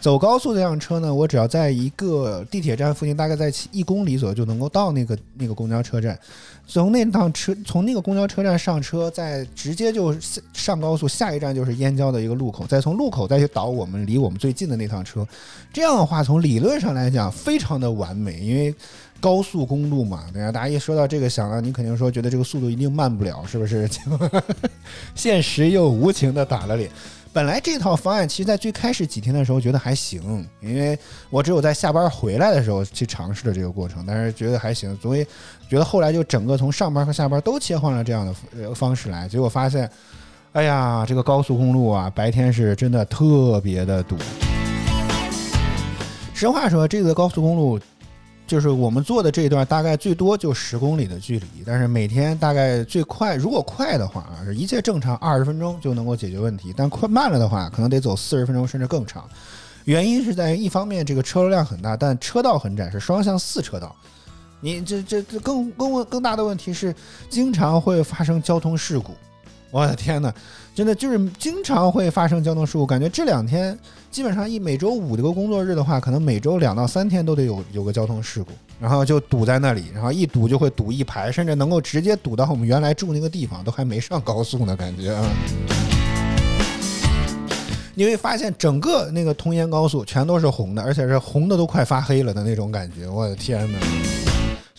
[0.00, 6.18] 走高速这辆车呢，我只要在一个地铁站附近，大概在一公里左右就能够到那个那个公交车站。
[6.66, 10.12] 从那趟车从那个公交车站上车，再直接就
[10.52, 15.24] 上高速，下一站就是燕郊的一个路口，再从路口再去倒我们离我们最近的那趟车。
[15.72, 18.74] 这样的话，从理论上来讲，非常的完美，因为
[19.20, 20.50] 高速公路嘛，对吧？
[20.50, 23.88] 大家一说到这个，想到你肯定说觉得这个速度一定慢不了，是不是？
[25.14, 26.90] 现实又无情的打了脸。
[27.32, 35.24] 本来这套方案其实，在最开始几天的时候觉得还行，因为我只有在下班回来的时候去尝试了这个过程，但是觉得还行，所以
[35.68, 39.88] 觉得后来就整个从上班和下班都切换了这样的呃方式来，结果发现，
[40.52, 44.16] 哎呀，这个高速公路啊，白天是真的特别的堵。
[46.34, 47.78] 实话说，这个高速公路。
[48.50, 59.24] 就是我们坐的这一段大概最多就十公里的距离，但是每天大概最快，如果快的话啊，一切正常二十分钟就能够解决问题，但快慢了的话，可能得走四十分钟甚至更长。
[59.84, 63.94] 原因是在于一方面这个车流量很大，但车道很窄，是双向四车道。
[64.60, 66.92] 你这这这更更更大的问题是，
[67.28, 69.14] 经常会发生交通事故。
[69.70, 70.32] 我的天呐，
[70.74, 73.78] 真的就是经常会发生交通事故，感觉这两天
[74.10, 85.24] 基本上一每周五这个工作日的话，可能每周两到三天都得有有个交通事故，然后就堵在那里，然后一堵就会堵一排，甚至能够直接堵到我们原来住那个地方，都还没上高速呢，感觉啊。
[87.94, 93.78] 你会发现整个那个通燕高速全都是红的，而且是红的都快发黑了的那种感觉，我的天呐！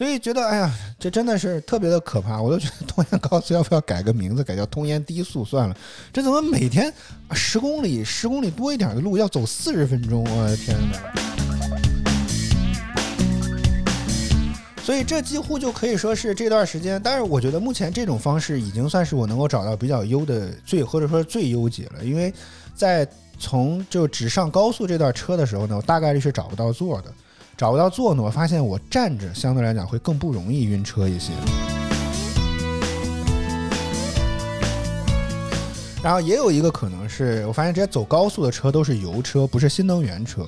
[0.02, 2.42] 所以觉得，哎呀，这真的是特别的可怕。
[2.42, 5.78] 我都觉得通燕高速要不要改个名字，改叫通烟低速算了。
[6.12, 6.92] 这怎么每天
[7.34, 10.24] 十公里、十公里多一点的路要走四十分钟？
[10.24, 10.98] 我的天哪！
[14.84, 17.00] 所以这几乎就可以说是这段时间。
[17.04, 22.04] 但是我觉得目前这种方式已经算是我能够找到比较优的最或者说最优解了。
[22.04, 22.34] 因为
[22.74, 27.14] 在从就只上高速这段车的时候呢，我大概率是找不到座的。
[27.62, 31.32] 找不到座呢，我发现我站着相对来讲会更不容易晕车一些。
[36.02, 40.44] 然后也有一个可能是我发现这些走高速的车都是油车，不是新能源车，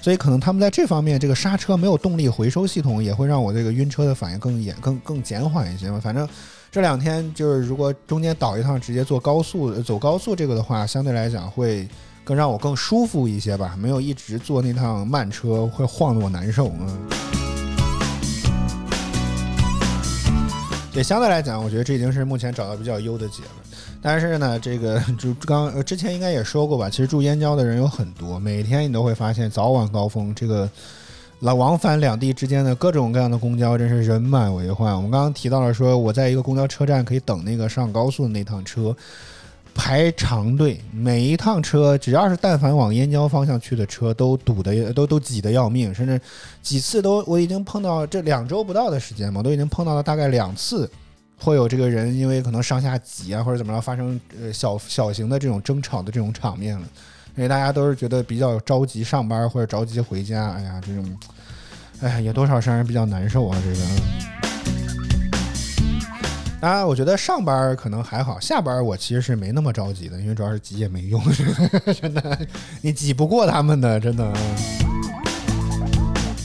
[0.00, 6.00] 所以可能他们在这方面这个刹车没有动力回收系统，也会让我这个晕车的反应更严、更更减缓一些嘛。
[6.02, 6.26] 反正
[6.72, 11.86] 这两天就是如果中间倒一趟直接坐高速走高速这个的话，相对来讲会。
[12.24, 16.72] 更让我更舒服一些吧，没有一直坐那趟慢车会晃得我难受。
[16.80, 16.88] 嗯，
[20.94, 23.50] 也相对来讲，我觉得这已经是目前找到比较优的解了。
[24.00, 30.66] 但是呢，这个 就刚之前应该也说过吧，其实住燕郊的人有很多，每天你都会发现早晚高峰这个
[31.40, 34.96] 来往返两地之间的各种各样的公交真是人满为患。
[34.96, 38.96] 我们刚刚提到了说，我在一个公交车站可以等那个上高速的那趟车。
[39.74, 46.20] 排长队，每一趟车只要是但凡往燕郊方向去的车，都堵的都都挤得要命，甚至
[46.62, 50.88] 几次都我已经碰到这两周不到的时间嘛，都已经碰到了大概两次，
[51.38, 56.86] 会有这个人因为可能上下挤啊或者怎么着发生呃小小型的这种争吵的这种场面了，
[57.36, 61.18] 因为大家都是觉得比较着急上班或者着急回家，哎呀这种，
[62.00, 64.33] 哎呀也多少让人比较难受啊这个。
[66.64, 71.22] 啊，我觉得上班可能还好，下班我其实是没那么着急的，因为主要是急也没用，
[72.00, 72.38] 真的，
[72.80, 74.32] 你挤不过他们的，真的。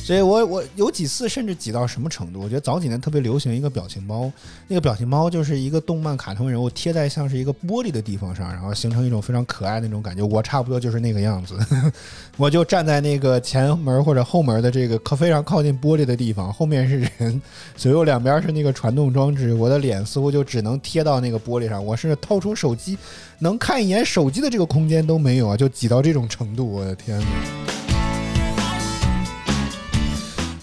[0.10, 2.39] 所以我我有几次甚至挤到什么程度？
[2.39, 4.32] 我觉得早几年特别流行一个表情包，
[4.67, 10.24] 那个表情包就是一个动漫卡通人物贴在像是一个玻璃的地方上，然后形成一种非常可爱那种感觉。
[10.24, 11.56] 我差不多就是那个样子，
[12.38, 17.39] 我就站在那个前门或者后门的这个靠非常靠近玻璃的地方，后面是人，
[17.76, 22.98] 左右两边是那个传动装置，我的脸似乎就只能贴到那个玻璃上，我是掏出手机
[23.38, 27.79] 能看一眼手机的这个空间都没有啊，就挤到这种程度，我的天哪！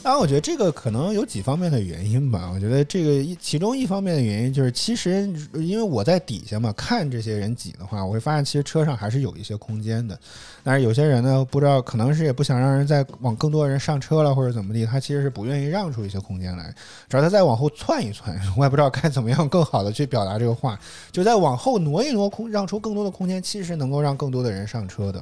[0.07, 2.49] 当然，我觉得这个可能有几方面的原因吧。
[2.55, 10.17] 我觉得这个一其中一方面的原因就是，其实因为我在底下嘛，看这些人挤的话，我会发现其实车上还是有一些空间的。
[10.63, 16.73] 但是有些人呢，不知道可能是也不想让人再往更多人上车了，或者怎么地，他其实是不愿意让出一些空间来，
[17.09, 20.79] 只要他再往后窜一窜， 我也不知道该怎么样更好的去表达这个话，
[21.11, 25.21] 就再往后挪一挪空，让出更多的空间，其实能够让更多的人上车的。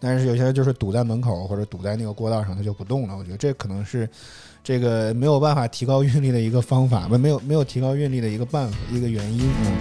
[0.00, 3.16] 但是有些人就是堵在门口或者堵在那个过道上，他就不动了。
[3.16, 4.08] 我觉得这可能是
[4.64, 9.40] 这个没有办法提高运力的一个方法，不没有没有提高运力的一个办法一个原因。
[9.42, 9.76] 嗯。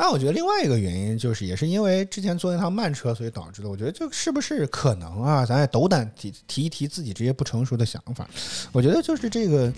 [0.00, 3.68] 那我觉得另外一个原因就是，也是因为之前坐那趟慢车，所以导致的。
[3.68, 5.44] 我觉得就是不是可能啊？
[5.44, 8.26] 咱也斗胆提提一提自己这些不成熟的想法。
[8.72, 9.70] 我觉得就是这个，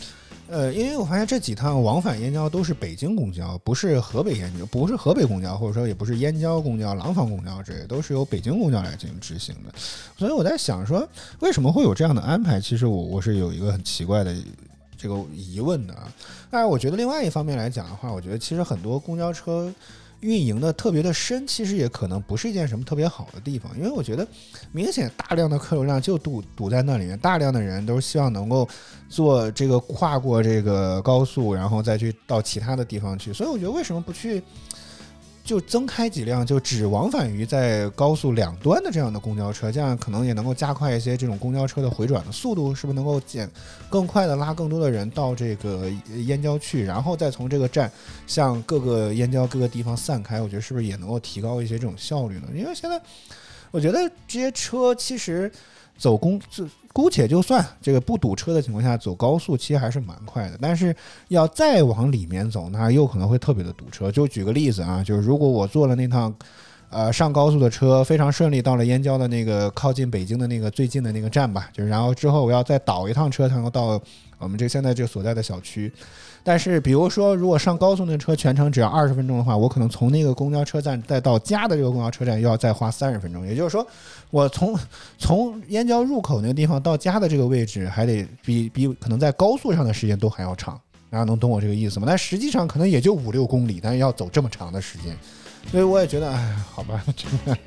[0.50, 9.72] 呃，因为我发现这几趟往返燕郊都是北京公交，不是河北燕郊，不是河北公交，或者说也不是燕郊公交、廊坊公交这些，都是由北京公交来进行执行的。
[10.18, 11.08] 所以我在想说，
[11.38, 12.60] 为什么会有这样的安排？
[12.60, 14.34] 其实我我是有一个很奇怪的
[14.98, 16.12] 这个疑问的啊。
[16.50, 19.72] 但是我觉得另外一方面来讲的话，我觉得其实很多公交车。
[20.20, 24.26] 运营的特别的深，其实也可能不是一件什么特别好的地方，因为我觉得
[24.72, 28.68] 明显大量的客流量就堵堵在那里面，大量的人都希望能够
[29.08, 34.42] 做这个跨过这个高速，然后再去到其他的地方去，所以我觉得为什么不去？
[35.50, 43.50] 就增开几辆，就只往返于在高速两端的这样的公交车，这样可能也能够加快一些这种公交车的回转的速度，是不是能够减
[43.88, 45.90] 更快的拉更多的人到这个
[46.24, 47.90] 燕郊去，然后再从这个站
[48.28, 50.40] 向各个燕郊各个地方散开？
[50.40, 52.46] 我觉得是不是也能够提高一些这种效率呢？
[52.54, 53.02] 因为现在
[53.72, 55.50] 我觉得这些车其实
[56.00, 56.66] 走公就。
[56.92, 60.58] 姑且就算这个不堵车的情况下走高速，其实还是蛮快的。
[60.60, 60.94] 但是
[61.28, 64.10] 要再往里面走，那又可能会特别的堵车。
[64.10, 66.34] 就举个例子啊，就是如果我坐了那趟，
[66.90, 74.02] 呃，上高速的车，非常顺利到了燕郊的那个靠近北京的那个最近的那个站吧，就是然后之后我要再倒一趟车才能到
[74.38, 75.92] 我们这现在这所在的小区。
[76.42, 83.46] 但是，比如说，如果上高速那车全程只要二十分钟的话，我可能从那个公交车站再到家的这个公交车站，又要再花三十分钟。
[83.46, 83.86] 也就是说，
[84.30, 84.78] 我从
[85.18, 90.80] 从燕郊入口那个地方到家的这个位置，还得比比可能在高速上的时间都还要长。
[91.10, 92.06] 大家能懂我这个意思吗？
[92.08, 95.16] 但实际上可能也就五六公里，但是要走这么长的时间，
[95.68, 97.58] 所以我也觉得，哎，好吧， 真的，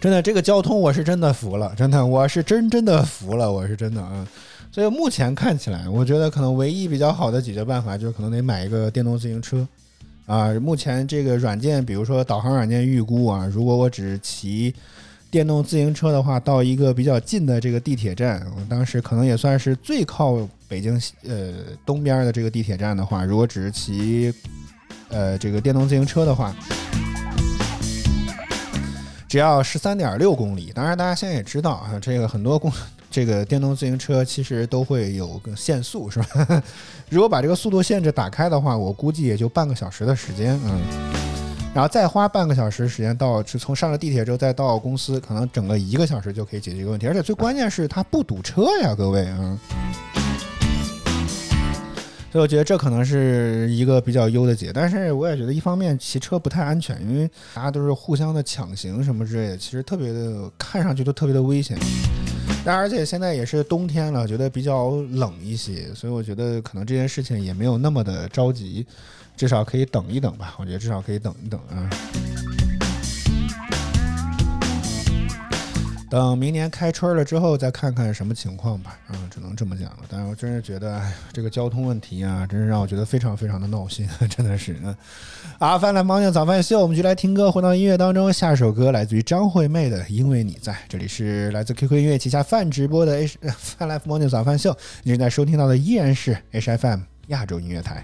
[0.00, 4.26] 真的这个交通我是真的服了，真的我是真真的服了，我是真的啊。
[4.70, 9.66] 所以目前看起来，我觉得可能唯一比较好的解决办法，就是可能得买一个电动自行车，
[10.26, 14.72] 啊，目前这个软件，比如说导航软件预估啊，如果我只骑
[15.30, 21.54] 电动自行车的话，到一个比较近的这个地铁站，我当时可能也算是最靠北京呃
[21.84, 24.32] 东边的这个地铁站的话，如果只是骑
[25.08, 26.54] 呃这个电动自行车的话，
[29.26, 30.70] 只要十三点六公里。
[30.74, 32.70] 当然，大家现在也知道啊，这个很多公。
[33.18, 36.62] 这个电动自行车其实都会有个限速，是吧？
[37.10, 40.80] 如果把这个速度限制打开的话，我估计也就半个小时的时间，嗯，
[41.74, 49.58] 然后再花半个小时时间到，是从上了地铁之后再到公司，可能整个一个小时就可以解决一个问题，而且最关键是它不堵车呀，各位啊。
[52.30, 61.76] 所以我觉得这可能是一个比较优的解，但是我也觉得一方面骑车不太安全，因为大家都是互相的抢行什么之类的，其实特别的看上去都特别的危险。
[62.68, 68.84] 但而且现在也是冬天了，觉得比较冷一些，所以我觉得可能这件事情也没有那么的着急，
[69.38, 70.54] 至少可以等一等吧。
[70.58, 71.88] 我觉得至少可以等一等啊。
[76.10, 78.98] 等明年开春了之后，再看看什么情况吧。
[79.08, 79.98] 啊，只能这么讲了。
[80.08, 81.02] 但是我真是觉得，
[81.32, 84.76] 这个交通问题啊，真是让我觉得非常非常的闹心， 真的是。
[85.58, 88.32] 啊，饭来猫娘早饭秀，我们就来听歌，回到音乐当中。
[88.32, 94.74] 下首歌来自于张惠妹的《因为你在》，这里是来自 QQ 音乐旗下饭直播的 H 饭来猫娘早饭秀。
[95.02, 98.02] 你现在收听到的依然是 HFM 亚洲音乐台。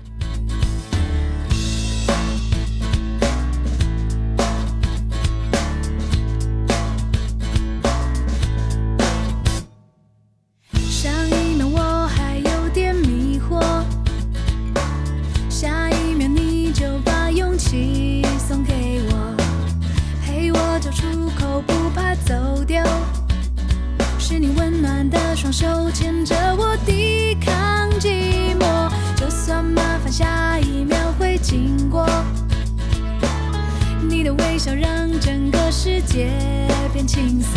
[25.57, 32.05] 手牵着我抵抗寂寞，就算麻烦下一秒会经过。
[34.03, 36.33] 你的微笑让整个世界
[36.93, 37.54] 变轻松，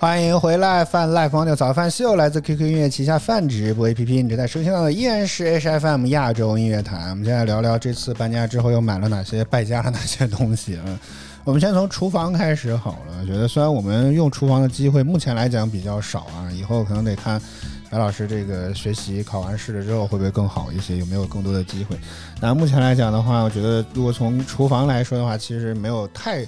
[0.00, 7.10] 欢迎回来，泛赖方的早饭秀来自 QQ 音乐旗下泛直播 APP，你正在收听到的依然是 HFM 亚洲音乐台。
[7.10, 10.84] 我们现在聊聊这次搬家之后又买了哪些败家了哪些东西啊？
[11.42, 13.26] 我们先从厨房开始好了。
[13.26, 17.42] 觉得虽然我们用厨房的机会目前来讲比较少啊，以后可能得看
[17.90, 21.98] 白老师这个学习考完试了之后会不会更好一些，有没有更多的机会。
[22.40, 26.46] 那目前来讲的话，我觉得如果从厨房来说的话，其实没有太。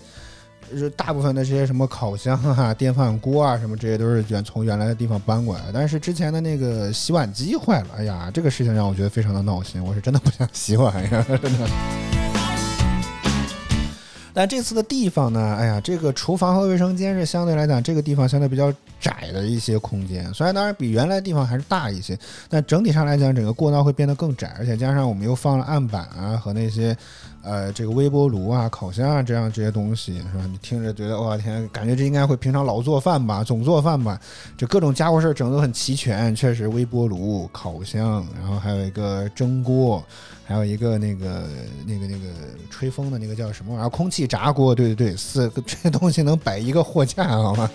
[0.70, 5.64] 就是大部分的这些什么烤箱啊、 电饭锅啊，什么这些都是原从原来的地方搬过来。
[5.72, 11.68] 但是之前的那个洗碗机坏了，哎呀，这个事情让我觉得非常的闹心，我是真的不想洗碗呀， 真的。
[14.32, 22.16] 但这次的地方呢，哎呀，这个厨房和卫生间是相对来讲这个地方相对比较窄的一些空间，虽然当然比原来地方还是大一些，
[22.48, 26.96] 但整体上来讲，整个过道会变得更窄，而且加上我们又放了案板啊和那些。
[27.42, 30.44] 呃，这个微波炉啊、烤箱啊，这样这些东西是吧？
[30.50, 34.20] 你听着觉得，哇天，感觉这应该会平常老做饭吧，总做饭吧，
[34.58, 36.36] 这各种家伙事儿整得很齐全。
[36.36, 40.04] 确实，微波炉、烤箱，然后还有一个蒸锅，
[40.44, 41.44] 还有一个那个
[41.86, 42.26] 那个那个
[42.68, 43.88] 吹风的那个叫什么玩意儿？
[43.88, 44.74] 空气炸锅。
[44.74, 47.70] 对对对，四个这东西能摆一个货架，好吗？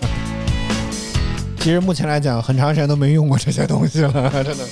[1.58, 4.64] 其实目前来讲，很长时间都没用过这些东西了，真的。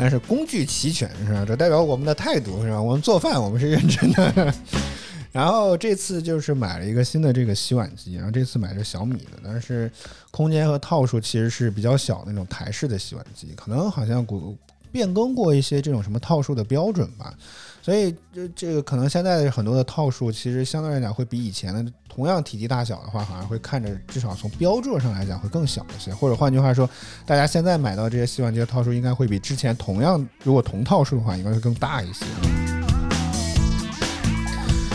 [0.00, 1.44] 但是工具齐全是吧？
[1.44, 2.80] 这代表我们的态度是吧？
[2.80, 4.54] 我们做饭我们是认真的。
[5.32, 9.90] 然后这次就是买了一个新的这个洗碗机，然后这次买的小米的，但是
[10.30, 14.56] 空间和套数其实是比较小那种台式的洗碗机，可能好像古
[14.92, 17.34] 变更过一些这种什么套数的标准吧。
[17.80, 26.14] 所以这这个可能现在的很多的套数，其实相对来讲会比以前的同样体积大小的话，好像会看着至少从标注上来讲会更小一些。
[26.14, 26.88] 或者换句话说，
[27.24, 32.26] 大家现在买到这些洗碗机的套数，应该会比之前同样如果同套数的话，应该会更大一些。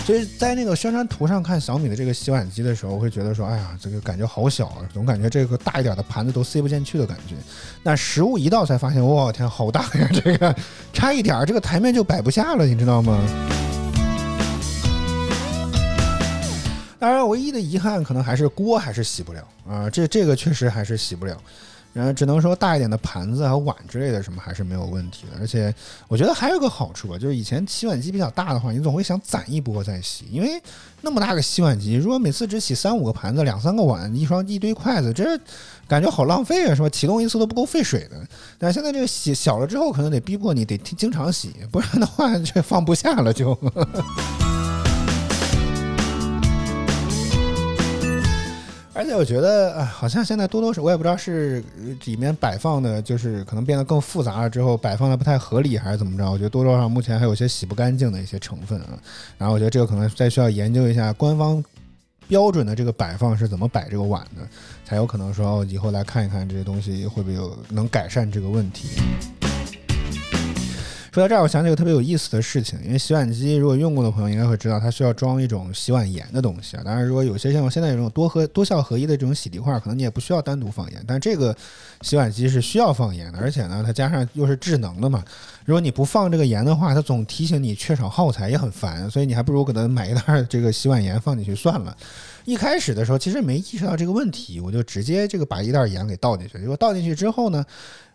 [0.05, 7.35] 所以在那个宣传图上看小米的这个洗碗机的时候，会觉得说，哎呀，这个感觉好小啊，总感觉这个大一点的盘子都塞不进去的感觉。
[7.83, 10.09] 那实物一到才发现，我天，好大呀！
[10.13, 10.53] 这个
[10.91, 13.17] 差一点儿，这个台面就摆不下了，你知道吗？
[16.99, 21.37] 当然，唯一的遗憾可能还是锅还是洗不了啊，这这个确实还是洗不了。
[21.93, 25.73] 然后只能说大一点的盘子和碗之类的什么还是没有问题的，而且
[26.07, 30.61] 我觉得还有个好处吧，就是以前洗碗机比较大的话，你总会想攒一波再洗，因为
[31.01, 35.39] 那么大个洗碗机，如果每次只洗三五个盘子、两三个碗、一双一堆筷子，这
[35.87, 36.89] 感觉好浪费啊，是吧？
[36.89, 38.17] 启动一次都不够费水的。
[38.57, 43.55] 但现在这个洗小了之后，可能得逼迫你得经常洗，不然的话这放不下了就。
[49.03, 51.61] 而且我觉得啊，好像现在多多少我也不知道是
[52.05, 56.31] 里面摆放的，就是可能变得更复杂了之后摆放的不太合理，还是怎么着？
[56.31, 58.97] 我觉得多多少少目前还有些洗不干净的一些成分啊。
[59.37, 61.61] 然后我觉得这个可能再需要研究一下官方
[62.29, 64.47] 标准的这个摆放是怎么摆这个碗的，
[64.85, 68.87] 才有可能说以后来看一看这些东西会不会有能改善这个问题。
[71.13, 76.81] 说到这儿，我想起个特别有意思的事情，因为洗碗机如果用过的朋友应该会知道，它需要装一种洗碗盐的东西啊。
[76.83, 81.55] 当然，如果有些像我现在这种多合多效合一的这种洗涤块，可能你也不需要单独放盐，但这个
[82.01, 85.23] 洗碗机是需要放盐的，而且呢，它加上又是智能的嘛。
[85.65, 91.95] 如果你不放这个盐的话，它总提醒你缺少耗材，也很烦，所以你还不如给它买一袋儿这个洗碗盐放进去算了。
[92.45, 96.57] 一开始的时候其实没意识到这个问题，我就直接这个把一袋盐给倒进去。
[96.57, 97.63] 结果倒进去之后呢，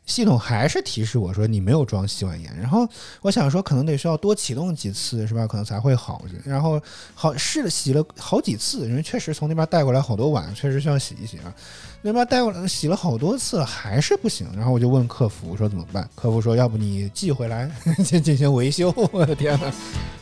[0.09, 2.53] 系统还是提示我说你没有装洗碗盐。
[2.59, 2.89] 然后
[3.21, 5.47] 我想说可能得需要多启动几次是吧？
[5.47, 6.23] 可能才会好。
[6.45, 6.81] 然后
[7.15, 11.55] 好试了洗了好几次，因为确实从那边带过来好多碗，确实需要洗一洗啊。
[12.01, 16.09] 那边带过来洗了好多次还是不行，然后我就问客服说怎么办？
[16.15, 17.71] 客服说要不你寄回来
[18.05, 18.93] 进进行维修。
[19.13, 19.71] 我的天哪！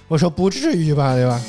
[0.08, 1.40] 我说不至于吧，对吧？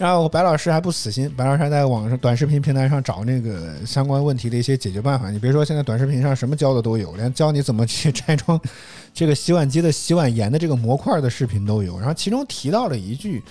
[0.00, 5.30] 然后白老师还不死心，白老师还在网上短视频平台上找那个相关问题的一些解决办法。
[5.30, 8.58] 你别说，现在短视频上什么教的都有，连教你怎么去拆装
[9.12, 11.98] 这个洗碗机的洗碗盐的这个模块的视频都有。
[11.98, 13.42] 然后其中提到了一句，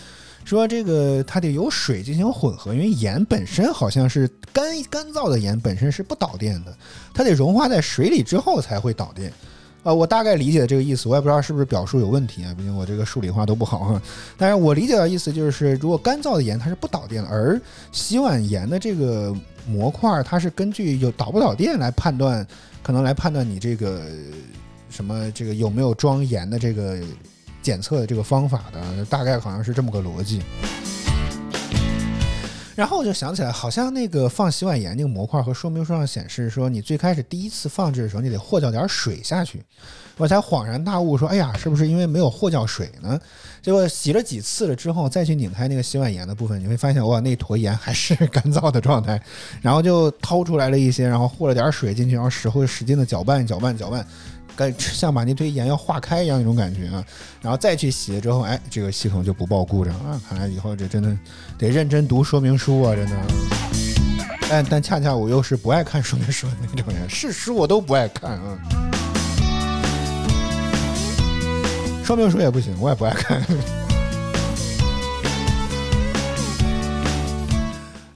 [0.43, 6.75] 说这个它得有水进行混合，因为盐本身好像是干干燥的盐本身是不导电的，
[7.13, 9.31] 它得融化在水里之后才会导电。
[9.81, 14.01] 啊，我大概理解这个意思，我也不知道是不是表述有问题啊，毕竟我这个数理化都不好啊。
[14.37, 17.59] 但是我理解的意思就是，如果干燥的盐它是不导电的，而
[17.91, 19.33] 洗碗盐的这个
[19.65, 22.45] 模块它是根据有导不导电来判断，
[22.83, 24.01] 可能来判断你这个
[24.89, 26.97] 什么这个有没有装盐的这个
[27.61, 30.41] 检测的这个方法的，大概好像是这么个逻辑。
[32.79, 39.61] 然后我就想起来，好像那个放洗碗盐那个模块和说明书上显示说，你最开始第一次放置的时候，你得和搅点水下去。
[40.15, 43.19] 我才恍然大悟，说：“哎呀，是不是因为没有和搅水呢？”
[43.61, 49.21] 结果洗了几次了之后，再去拧开那个洗碗盐的部分，你会发现，哇，那坨盐还是 干燥的状态。
[49.61, 54.07] 然后就掏出来了一些，然后和了点水进去，然后使会使劲的搅拌、搅拌、搅拌，
[54.67, 57.03] 跟像把那堆盐要化开一样那种感觉啊。
[57.41, 60.19] 然后再去洗了之后，哎，这个系统就不报故障啊。
[60.27, 61.17] 看来以后这真的
[61.57, 63.15] 得认真读说明书啊，真的。
[64.49, 68.59] 但但恰恰我又是不爱看说明书的那种人，是书我都不爱看啊。
[72.03, 73.41] 说明书也不行，我也不爱看。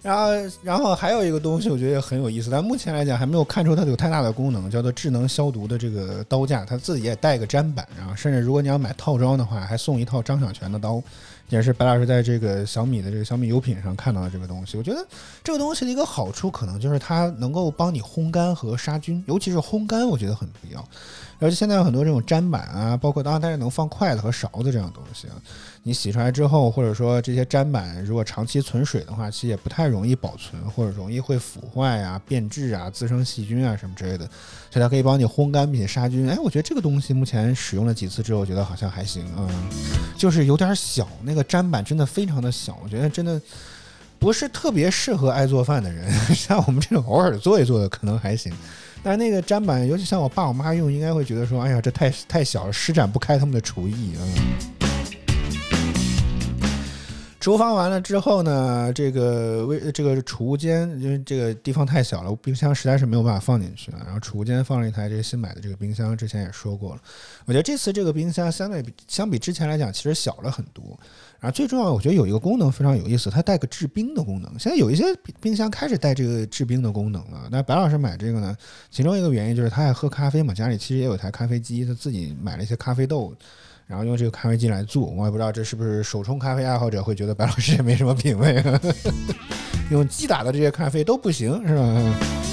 [0.04, 0.32] 然后，
[0.62, 11.02] 然后还有一个东西，我觉得也很有意思，但目前来讲还没有看出它有太大的功能，叫做智能消毒的这个刀架，它自己也带个砧板，然后甚至如果你要买套装的话，还送一套张小泉的刀，
[11.48, 14.78] 也是白老师在这个小米的这个小米优品上看到的这个东西。
[14.78, 15.08] 我觉得
[15.42, 20.86] 这个东西的一个好处，可能就是它能够帮你烘干和杀菌，尤其是烘干，我觉得很必要。
[21.40, 25.36] 而且现在有很多这种砧板啊，包括当然它是能放筷子和勺子这样东西啊。
[25.84, 34.26] 你洗出来之后，或者说这些砧板如果长期存水的话，其实也不太容易保存，或者容易会腐坏啊、变质啊、滋生细菌啊什么之类的。
[34.72, 36.28] 所以它可以帮你烘干并且杀菌。
[36.30, 39.70] 哎，我觉得这个东西目前使用了几次之后，我觉得好像还行啊、嗯，
[40.18, 43.42] 就是有点小，那个砧板真的非常的小，我觉得真的。
[44.20, 48.54] 不是特别适合爱做饭的人， 像我们这种偶尔做一做的可能还行，
[49.04, 54.24] 但那个砧板，尤其像我爸我妈用，应该会觉得说，哎呀，这太太小了，施展不开他们的厨艺啊。
[57.44, 64.00] 厨房完了之后呢，这个微这个储物间，因为这个地方太小了，冰箱实在是没有办法放进去了。
[64.06, 67.02] 然后储物间放了一台这个新买的这个冰箱，之前也说过了。
[67.44, 70.98] 我觉得这次这个冰箱相对比相比之前来讲，其实小了很多。
[71.44, 74.50] 然后最重要，我觉得有一个功能非常有意思，它带个制冰的功能。
[74.58, 75.04] 现在有一些
[75.42, 77.50] 冰箱开始带这个制冰的功能了。
[77.52, 78.56] 那白老师买这个呢，
[78.90, 83.36] 其中一个原因就是他爱喝咖啡嘛，家里其实也有台咖啡机，他自己买了一些咖啡豆。
[83.86, 88.64] 然后用这个咖啡机来做，我也不知道这是不是手冲咖啡爱好者会觉得白老师也没什么品味，
[89.92, 92.53] 用机打的这些咖啡都不行，是吧？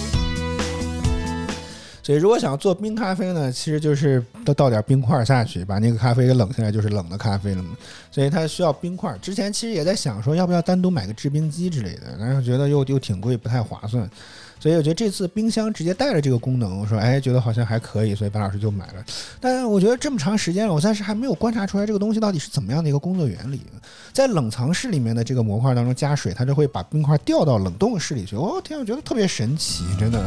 [2.02, 7.70] 所以如果想做冰咖啡呢，其实就是都倒点冰块下去，把那个咖啡给冷下来，就是冷的咖啡了嘛。
[8.10, 9.16] 所以它需要冰块。
[9.20, 14.08] 之前其实也在想说，要不要单独买个制冰机之类的，但是觉得又又挺贵，不太划算。
[14.58, 19.04] 所以我觉得这次冰箱直接带了这个功能，我说哎，觉得好像还可以，所以白老师就买了。
[19.40, 23.62] 但我觉得这么长时间了，我暂时还没有观察出来这个东西到底是怎么样的一个工作原理。
[24.12, 28.36] 在冷藏室里面的这个模块当中加水，它就会把冰块调到冷冻室里去。
[28.36, 30.22] 哦天，我觉得特别神奇，真的。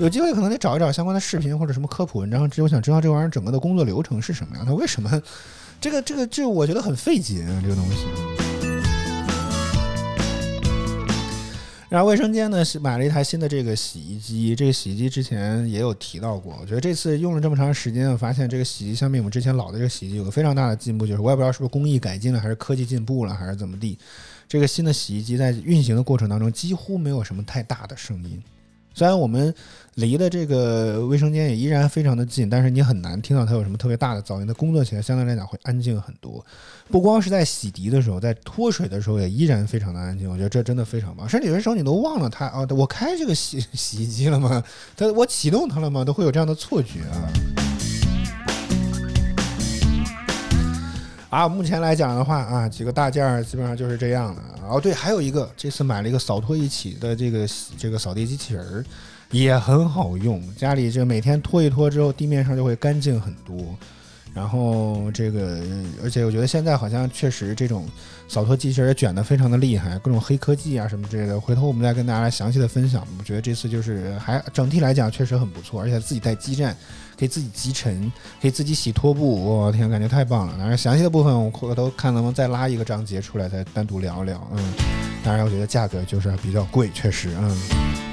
[0.00, 5.22] 有机会可能得找一找相关的视频或者什么科普文章，我想知道这玩意儿整个的工作流程是什么样，它为什么
[5.78, 8.06] 这个这个这我觉得很费解啊，这个东西。
[11.90, 16.56] 然后卫生间呢买了一台新的这个洗衣机，这个洗衣机之前也有提到过。
[16.58, 23.98] 我觉得这次用了这么长时间，我发现这个洗衣机相比我们之前老的这个洗衣机有个非常大的进步，就是我也不知道是不是工艺改进了，还是科技进步了，还是怎么地。
[24.48, 28.42] 这个新的洗衣机在运行的过程当中几乎没有什么太大的声音，
[28.94, 29.52] 虽然我们
[30.00, 34.46] 离的这个卫生间也依然非常的近，但是你很难听到它有什么特别大的噪音。
[34.46, 36.44] 它工作起来相对来讲会安静很多，
[36.88, 40.28] 不光是在洗涤的时候，在脱水的时候也依然非常的安静。
[40.30, 44.64] 我觉得这真的非常棒，甚至有些时候你都忘了它啊，我开这个洗 洗衣机了吗？
[44.96, 46.02] 它我启动它了吗？
[46.02, 47.30] 都会有这样的错觉啊。
[51.28, 54.42] 啊，目前来讲的话啊，几个大件儿基本上就是这样的。
[54.68, 57.46] 哦，对，还有一个，这次买了一个扫拖一起的这个
[57.76, 58.84] 这个扫地机器人儿，
[59.30, 60.42] 也很好用。
[60.56, 63.56] 家里这每天拖一拖之后，地面上就会干净很多。
[64.32, 65.60] 然后这个，
[66.04, 67.84] 而且我觉得现在好像确实这种
[68.28, 71.40] 扫拖机器人卷的非常的厉害，各种黑科技啊什么之类的。
[71.40, 73.04] 回头我们再跟大家详细的分享。
[73.18, 76.76] 我觉得这次就是还整体来讲确实很不错，而且自己带基站，
[77.18, 78.10] 可以自己集尘，
[78.40, 79.44] 可以自己洗拖布。
[79.44, 80.54] 我天，感觉太棒了！
[80.56, 84.48] 当然详细的部分我回头看能不能再拉一个章节出来，再单独聊一聊。
[84.54, 84.72] 嗯，
[85.24, 88.09] 当然我觉得价格就是比较贵，确实，嗯。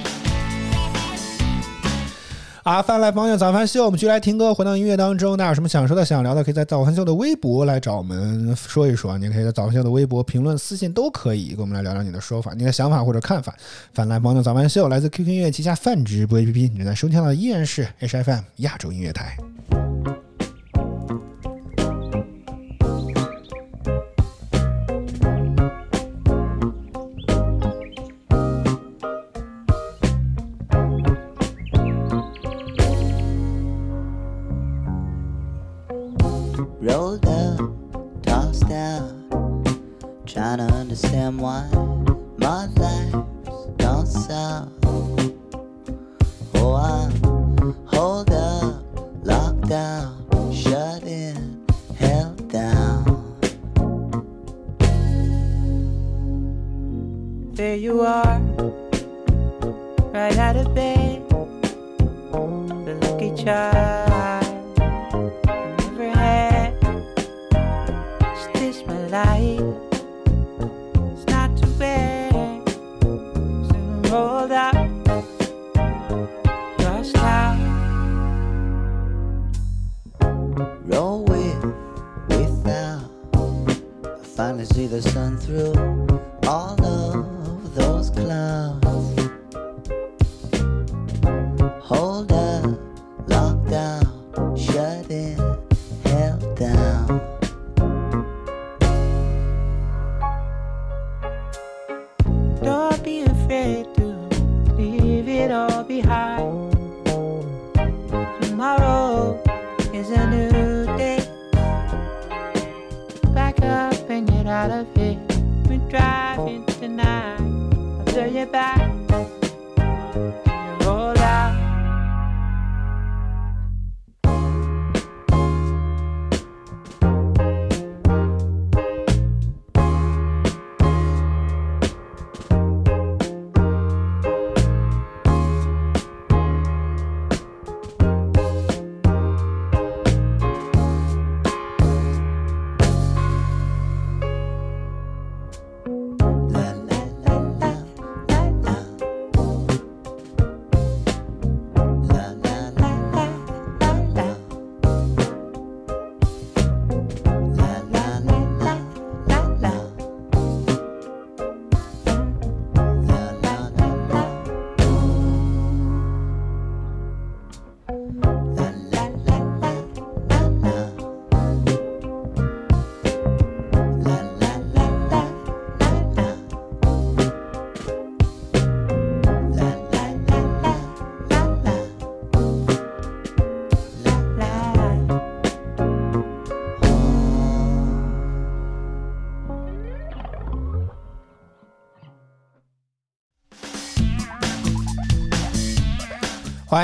[2.67, 5.37] 啊，翻来朋友早饭秀，我们继续来听歌，回到音乐当中。
[5.37, 9.17] 大家有什么想说的、想聊的，可以在早饭秀的微博来找我们说一说。
[9.17, 13.55] 你可以在早饭秀的微博评论、私信都可以，跟我们来聊聊你的说法、你的想法或者看法。
[13.93, 19.37] 翻来朋友早饭秀来自 QQ 音乐旗下泛直播 APP，你正在收听到的依然是 HFM 亚洲音乐台。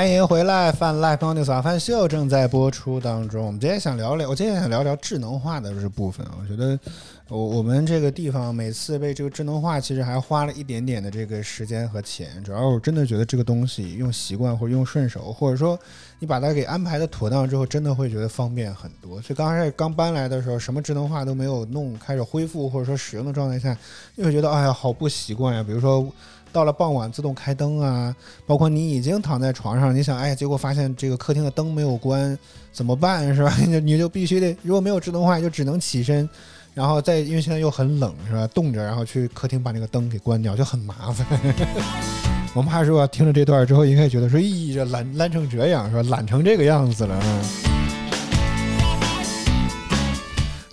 [0.04, 3.46] 欢迎回来，饭 Live Morning 早饭秀正在播出当中。
[3.46, 6.26] 我们今天想聊聊，我今天想聊聊智能化的这部分。
[6.38, 6.78] 我觉得
[7.26, 12.44] 我我们这个地方每次被这个智能化，其实还花了一点点的这个时间和钱。
[12.44, 15.80] 主要我真的觉得这个东西用习惯或者用顺手，或者说
[16.18, 19.22] 你把它给安排的妥当之后，真的会觉得方便很多。
[19.22, 23.74] 所以刚开始刚搬来的时候，什么智能化都没有弄，开始恢复或者说使用的状态下，
[24.16, 25.62] 你会觉得哎呀好不习惯呀。
[25.62, 26.06] 比如说。
[26.54, 28.14] 到了傍晚自动开灯啊，
[28.46, 32.38] 包括你已经躺在床上，你想，哎，结果发现这个客厅的灯没有关，
[32.72, 33.52] 怎么办是吧？
[33.58, 36.28] 你就你就必须得，如果没有智能化，就只能起身，
[36.72, 41.26] 然后再因为现在又很冷是吧，冻着，然后去客厅把那个灯给关掉，就很麻烦。
[42.54, 46.02] 我们怕说听了这段之后，应该觉得说，咦，这懒懒成这样，是吧？
[46.08, 47.20] 懒成这个样子了。
[47.20, 47.63] 嗯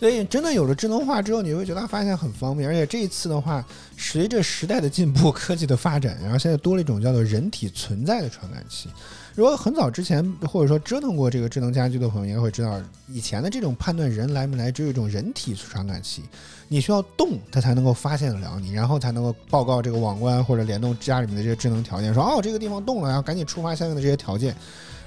[0.02, 3.64] 所以真的有了智能化之后，你会觉得发现很方便，而且这一次的话，
[3.96, 8.90] 随着时代的进步、科技的发展，然后现在多了一种叫做人体存在的传感器。
[9.36, 16.24] 如果很早之前或者说折腾过这个智能家居的朋友，应该会知道，以前的这种判断人来没来，只有一种人体传感器，
[16.68, 24.56] 你需要动它才能够发现得了你，然后才能够报告这个网关或者联动家里面的这些智能条件，说哦这个地方动了，然后赶紧触发相应的这些条件。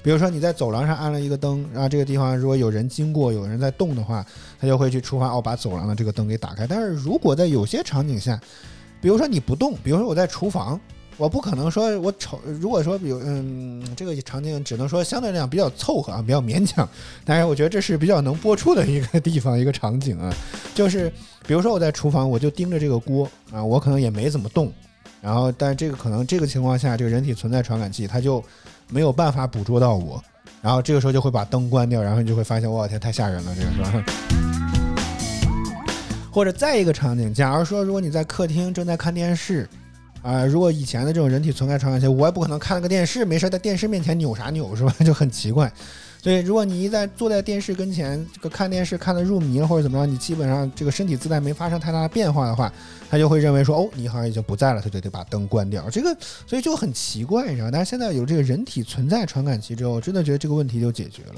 [0.05, 4.23] 比如说你在走廊上安了一个灯，然后这个地方如果有人经过，有人在动的话，
[4.59, 6.67] 它就会去触发哦，把走廊的这个灯给打开。
[6.67, 8.39] 但是如果在有些场景下，
[9.01, 10.79] 比如说你不动，比如说我在厨房，
[11.17, 16.87] 我不可能说我瞅，如果说比如嗯这个场景只能说相对来讲比较凑合啊，比较勉强。
[17.25, 20.31] 但是我觉得这是比较能播出的一个地方一个场景啊，
[20.75, 21.11] 就是
[21.47, 24.71] 比如说我在厨房，我就盯着这个锅啊，我可能也没怎么动，
[25.19, 28.43] 然后但这个可能这个情况下，这个人体存在传感器它就。
[28.89, 30.23] 没有办法捕捉到我，
[30.61, 34.03] 然后这个时候就会把灯关掉，然后你就会发现，我天，太吓人了，这个是吧？
[36.31, 39.67] 或者再一个场景，假如说，如果你在客厅正在看电视，
[40.21, 44.93] 啊、如果以前的这种人体存在传感器，我也不可能看了个电视，没事在电视面前扭啥扭是吧？
[45.05, 45.71] 就很奇怪。
[46.25, 52.73] 对，如果你一在坐在电视跟前，这个看电视看得入迷了或者怎么着，你基本上这个身体姿态没发生太大的变化的话，
[53.07, 55.87] 他就会认为说，哦，你好像已经不在了，他就得把灯关掉。
[55.87, 56.17] 这个，
[56.47, 57.69] 所以就很奇怪，你知道？
[57.69, 61.35] 但是现在有这个人体存在传感器之后，真的觉得这个问题就解决了。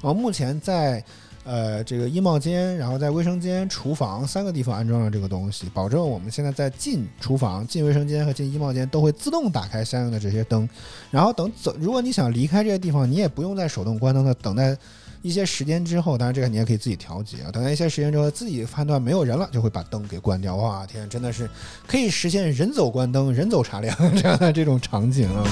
[0.00, 1.04] 啊，目前在
[1.44, 10.68] 呃这个衣帽间，然后在卫生间、厨房三个地方安装了这个东西，保证我们现在在进厨房、进卫生间和进衣帽间都会自动打开相应的这些灯。
[11.10, 14.76] 然后等走，如果你想离开这些地方，你也不用再手动关灯的，等待
[15.22, 17.50] 一些时间之后，当然这个你也可以自己调节啊。
[17.50, 20.56] 等待一些时间之后，自己判断没有人了，就会把灯给关掉。
[20.56, 21.48] 哇，天，真的是
[21.86, 25.44] 可以实现人走关灯、人走茶凉 这样的这种场景啊。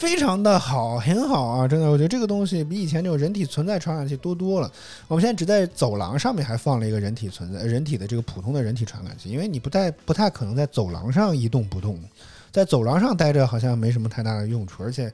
[0.00, 1.68] 非常的好，很好啊！
[1.68, 4.72] 真的，我觉得这个东西比以前那种人体存在传感器多多了。
[5.08, 12.00] 我们现在只在走廊上面还放了一个人体存在、人体的这个普通的人体传感器，因为你不太不太可能在走廊上一动不动，
[12.50, 15.12] 在走廊上待着好像没什么太大的用处，而且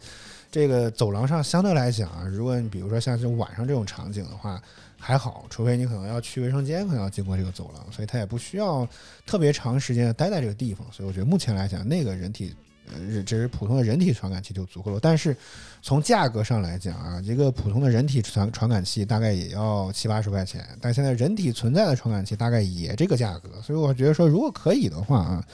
[0.53, 4.63] 这个走廊上相对来讲啊，如果你比如说像是晚上这种场景的话，
[4.97, 8.87] 还好，除非你可能要去卫生间，可能要经过这个走廊，所以它也不需要
[9.27, 10.87] 特别长时间待在这个地方。
[10.93, 12.55] 所以我觉得目前来讲，那个人体。
[12.93, 14.99] 呃，只是普通的人体传感器就足够了。
[15.01, 15.37] 但是
[15.83, 25.45] 从价格上来讲啊，一个普通的人体传传感器大概也要七八十块钱，但现在人体存在的传感器大概也这个价格，所以我觉得说，如果可以的话啊，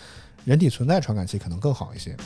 [0.45, 2.17] 人体存在传感器可能更好一些。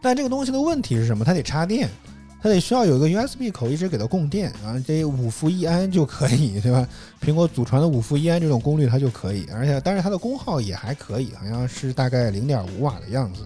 [0.00, 1.24] 但这个东西的问题是什么？
[1.24, 1.88] 它得插电。
[2.46, 6.86] 它得需要有一个 USB 口一直给它供电，然后这五伏一安就可以，对吧？
[7.20, 13.40] 苹果祖传的五伏一安这种功率它就可以，而且但是它的功耗也还可以，好像是大概零点五瓦的样子，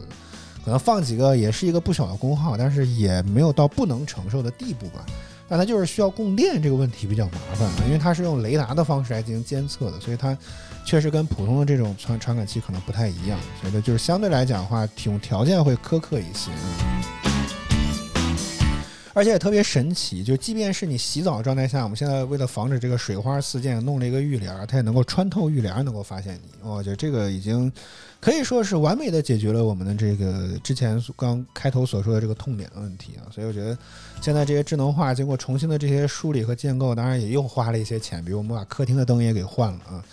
[0.63, 5.03] 可能放几个也是一个不小的功耗，但是也没有到不能承受的地步吧。
[5.49, 10.37] 但它就是需要供电这个问题比较麻烦啊，因为它是用雷达的方式来进行监测的，所以它
[10.85, 16.51] 确实跟普通的这种传传感器可能不太一样，所以呢就是相对来讲的话，提供条件会苛刻一些。
[19.13, 26.69] 而且也特别神奇，就即便是你洗澡状态下，我们现在为了防止这个水花四溅，弄了一个浴帘，它也能够穿透浴帘，能够发现你。
[26.69, 27.73] 我觉得这个已经
[28.21, 33.27] 可以说是完美的解决了我们的这个之前刚开头所说的这个痛点的问题啊。
[33.33, 33.77] 所以我觉得
[34.21, 40.05] 现在这些智能化经过重新的这些梳理和建构，当然也又花了一些钱，比如我们把客厅的灯也给换了啊。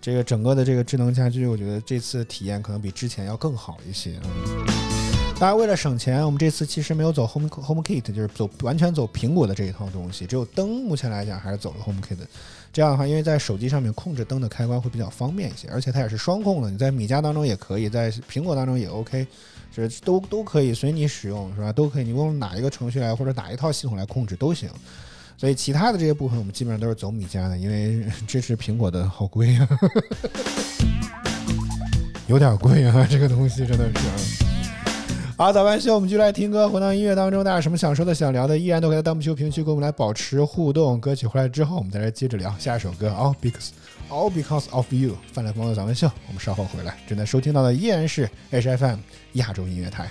[0.00, 4.12] 这个整个的这个智能家居，我觉得这次体验可能比之前要更好一些。
[4.24, 4.95] 嗯
[5.38, 10.24] 大家，为了省钱，我们这次其实没有走 Home Home Kit，就是走完全走苹果的这一套东西。
[10.24, 12.16] 只有灯，目前来讲还是走了 Home Kit。
[12.72, 16.70] 这样的话，因为在手机上面控制灯的开关会比较方便一些，而且它也是双控的。
[16.70, 19.26] 你在米家当中也可以，在苹果当中也 OK，
[19.74, 21.70] 是都都可以随你使用，是吧？
[21.70, 24.70] 都可以，你用哪一个程序来或者哪一套系统来控制都行。
[25.36, 29.68] 所以其他的这些部分，我们基本上都是走米家的，因为 支持苹果的好贵啊，
[32.26, 34.45] 有点贵啊，这个东西真的是。
[35.38, 40.98] 好，早班秀，我们就来听歌，回到音乐当中，大家有什么想说的、想聊的，依然都可以在弹幕区、评论区跟我们来保持互动。
[40.98, 43.10] 歌曲回来之后，我们再来接着聊下一首歌。
[43.10, 43.68] All because
[44.08, 46.96] all because of you，范来光的早班秀，我们稍后回来。
[47.06, 48.96] 正在收听到的依然是 HFM
[49.34, 50.08] 亚洲音乐台。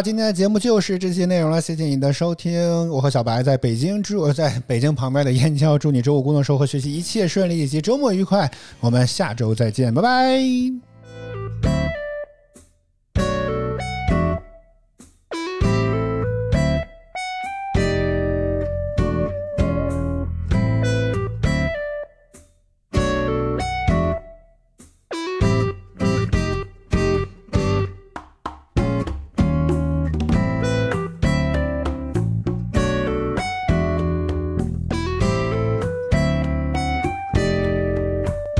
[0.00, 2.88] 今天的节目就是这些内容了，谢谢你的收听。
[2.88, 8.50] 我和小白在北京祝在北京旁边的燕郊，祝你周五工作、生活、学习一切顺利，以及周末愉快。
[8.80, 10.87] 我们下周再见，拜拜。